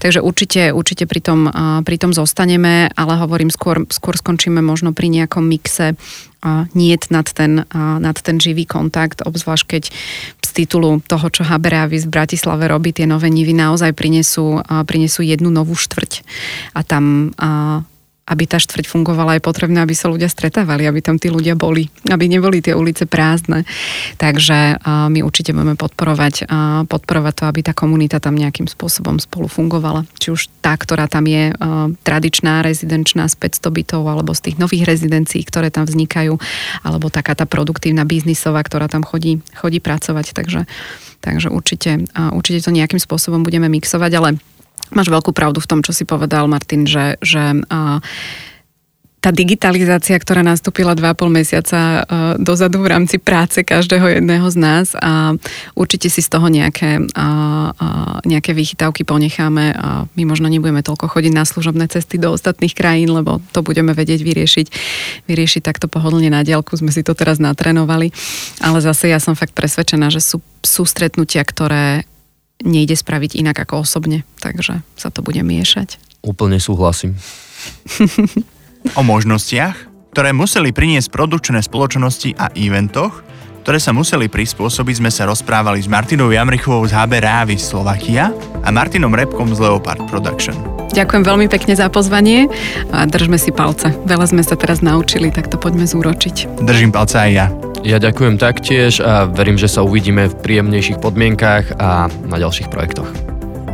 Takže 0.00 0.24
určite, 0.24 0.72
určite 0.72 0.93
určite 0.94 1.10
pri 1.10 1.18
tom, 1.26 1.50
pri 1.82 1.96
tom 1.98 2.14
zostaneme, 2.14 2.86
ale 2.94 3.18
hovorím, 3.18 3.50
skôr, 3.50 3.82
skôr 3.90 4.14
skončíme 4.14 4.62
možno 4.62 4.94
pri 4.94 5.10
nejakom 5.10 5.42
mixe 5.42 5.98
nie 6.70 6.94
nad 7.10 7.26
ten, 7.26 7.66
nad 7.74 8.14
ten 8.14 8.38
živý 8.38 8.62
kontakt, 8.62 9.26
obzvlášť 9.26 9.64
keď 9.66 9.90
z 10.38 10.50
titulu 10.54 11.02
toho, 11.02 11.26
čo 11.34 11.42
Haberavis 11.42 12.06
v 12.06 12.14
Bratislave 12.14 12.70
robí, 12.70 12.94
tie 12.94 13.10
nové 13.10 13.26
nivy 13.26 13.58
naozaj 13.58 13.90
prinesú, 13.90 14.62
prinesú 14.86 15.26
jednu 15.26 15.50
novú 15.50 15.74
štvrť. 15.74 16.22
A 16.78 16.86
tam 16.86 17.34
aby 18.24 18.48
tá 18.48 18.56
štvrť 18.56 18.88
fungovala, 18.88 19.36
je 19.36 19.44
potrebné, 19.44 19.84
aby 19.84 19.92
sa 19.92 20.08
ľudia 20.08 20.32
stretávali, 20.32 20.88
aby 20.88 21.04
tam 21.04 21.20
tí 21.20 21.28
ľudia 21.28 21.52
boli, 21.60 21.92
aby 22.08 22.24
neboli 22.24 22.64
tie 22.64 22.72
ulice 22.72 23.04
prázdne. 23.04 23.68
Takže 24.16 24.80
my 25.12 25.20
určite 25.20 25.52
budeme 25.52 25.76
podporovať, 25.76 26.48
podporovať 26.88 27.34
to, 27.36 27.44
aby 27.44 27.60
tá 27.60 27.76
komunita 27.76 28.24
tam 28.24 28.40
nejakým 28.40 28.64
spôsobom 28.64 29.20
spolu 29.20 29.44
fungovala. 29.44 30.08
Či 30.16 30.32
už 30.32 30.40
tá, 30.64 30.72
ktorá 30.72 31.04
tam 31.04 31.28
je 31.28 31.52
tradičná, 32.00 32.64
rezidenčná 32.64 33.28
z 33.28 33.36
500 33.36 33.76
bytov, 33.76 34.02
alebo 34.08 34.32
z 34.32 34.48
tých 34.48 34.56
nových 34.56 34.88
rezidencií, 34.88 35.44
ktoré 35.44 35.68
tam 35.68 35.84
vznikajú, 35.84 36.40
alebo 36.80 37.12
taká 37.12 37.36
tá 37.36 37.44
produktívna 37.44 38.08
biznisová, 38.08 38.64
ktorá 38.64 38.88
tam 38.88 39.04
chodí, 39.04 39.44
chodí 39.52 39.84
pracovať. 39.84 40.32
Takže, 40.32 40.64
takže 41.20 41.52
určite, 41.52 42.08
určite 42.32 42.64
to 42.64 42.72
nejakým 42.72 43.04
spôsobom 43.04 43.44
budeme 43.44 43.68
mixovať, 43.68 44.12
ale 44.16 44.30
Máš 44.92 45.08
veľkú 45.08 45.32
pravdu 45.32 45.62
v 45.62 45.70
tom, 45.70 45.80
čo 45.80 45.96
si 45.96 46.04
povedal, 46.04 46.44
Martin, 46.50 46.84
že, 46.84 47.16
že 47.24 47.64
tá 49.24 49.32
digitalizácia, 49.32 50.20
ktorá 50.20 50.44
nastúpila 50.44 50.92
2,5 50.92 51.32
mesiaca 51.32 52.04
dozadu 52.36 52.84
v 52.84 52.92
rámci 52.92 53.16
práce 53.16 53.64
každého 53.64 54.20
jedného 54.20 54.44
z 54.52 54.56
nás 54.60 54.92
a 55.00 55.32
určite 55.72 56.12
si 56.12 56.20
z 56.20 56.28
toho 56.28 56.52
nejaké, 56.52 57.00
nejaké 58.28 58.52
vychytávky 58.52 59.08
ponecháme 59.08 59.72
a 59.72 60.04
my 60.12 60.22
možno 60.28 60.52
nebudeme 60.52 60.84
toľko 60.84 61.08
chodiť 61.08 61.32
na 61.32 61.48
služobné 61.48 61.88
cesty 61.88 62.20
do 62.20 62.36
ostatných 62.36 62.76
krajín, 62.76 63.16
lebo 63.16 63.40
to 63.56 63.64
budeme 63.64 63.96
vedieť 63.96 64.20
vyriešiť, 64.20 64.66
vyriešiť 65.24 65.62
takto 65.64 65.88
pohodlne 65.88 66.28
na 66.28 66.44
diálku, 66.44 66.76
sme 66.76 66.92
si 66.92 67.00
to 67.00 67.16
teraz 67.16 67.40
natrénovali, 67.40 68.12
ale 68.60 68.78
zase 68.84 69.08
ja 69.08 69.16
som 69.24 69.32
fakt 69.32 69.56
presvedčená, 69.56 70.12
že 70.12 70.20
sú, 70.20 70.44
sú 70.60 70.84
stretnutia, 70.84 71.40
ktoré 71.48 72.04
nejde 72.62 72.94
spraviť 72.94 73.40
inak 73.40 73.66
ako 73.66 73.82
osobne, 73.82 74.22
takže 74.38 74.84
sa 74.94 75.08
to 75.10 75.24
bude 75.24 75.40
miešať. 75.42 75.98
Úplne 76.22 76.62
súhlasím. 76.62 77.18
o 78.98 79.02
možnostiach, 79.02 79.76
ktoré 80.12 80.30
museli 80.36 80.70
priniesť 80.70 81.10
produkčné 81.10 81.64
spoločnosti 81.64 82.36
a 82.36 82.52
eventoch, 82.54 83.24
ktoré 83.64 83.80
sa 83.80 83.96
museli 83.96 84.28
prispôsobiť, 84.28 85.00
sme 85.00 85.08
sa 85.08 85.24
rozprávali 85.24 85.80
s 85.80 85.88
Martinou 85.88 86.28
Jamrichovou 86.28 86.84
z 86.84 86.92
HB 86.92 87.24
Rávy 87.24 87.56
Slovakia 87.56 88.28
a 88.60 88.68
Martinom 88.68 89.16
Repkom 89.16 89.56
z 89.56 89.64
Leopard 89.64 90.04
Production. 90.04 90.52
Ďakujem 90.92 91.24
veľmi 91.24 91.48
pekne 91.48 91.72
za 91.72 91.88
pozvanie 91.88 92.52
a 92.92 93.08
držme 93.08 93.40
si 93.40 93.56
palce. 93.56 93.88
Veľa 94.04 94.36
sme 94.36 94.44
sa 94.44 94.52
teraz 94.52 94.84
naučili, 94.84 95.32
tak 95.32 95.48
to 95.48 95.56
poďme 95.56 95.88
zúročiť. 95.88 96.60
Držím 96.60 96.92
palce 96.92 97.16
aj 97.16 97.32
ja. 97.32 97.48
Ja 97.88 97.96
ďakujem 97.96 98.36
taktiež 98.36 99.00
a 99.00 99.32
verím, 99.32 99.56
že 99.56 99.72
sa 99.72 99.80
uvidíme 99.80 100.28
v 100.28 100.36
príjemnejších 100.44 101.00
podmienkách 101.00 101.80
a 101.80 102.12
na 102.28 102.36
ďalších 102.36 102.68
projektoch. 102.68 103.08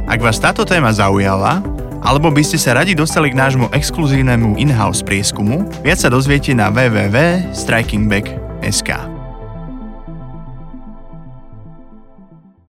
Ak 0.07 0.22
vás 0.22 0.38
táto 0.38 0.62
téma 0.62 0.94
zaujala, 0.94 1.66
alebo 2.07 2.31
by 2.31 2.46
ste 2.46 2.62
sa 2.62 2.79
radi 2.79 2.94
dostali 2.94 3.35
k 3.35 3.38
nášmu 3.42 3.74
exkluzívnemu 3.74 4.55
in-house 4.55 5.03
prieskumu, 5.03 5.66
viac 5.83 5.98
sa 5.98 6.07
dozviete 6.07 6.55
na 6.55 6.70
www.strikingback.sk. 6.70 9.18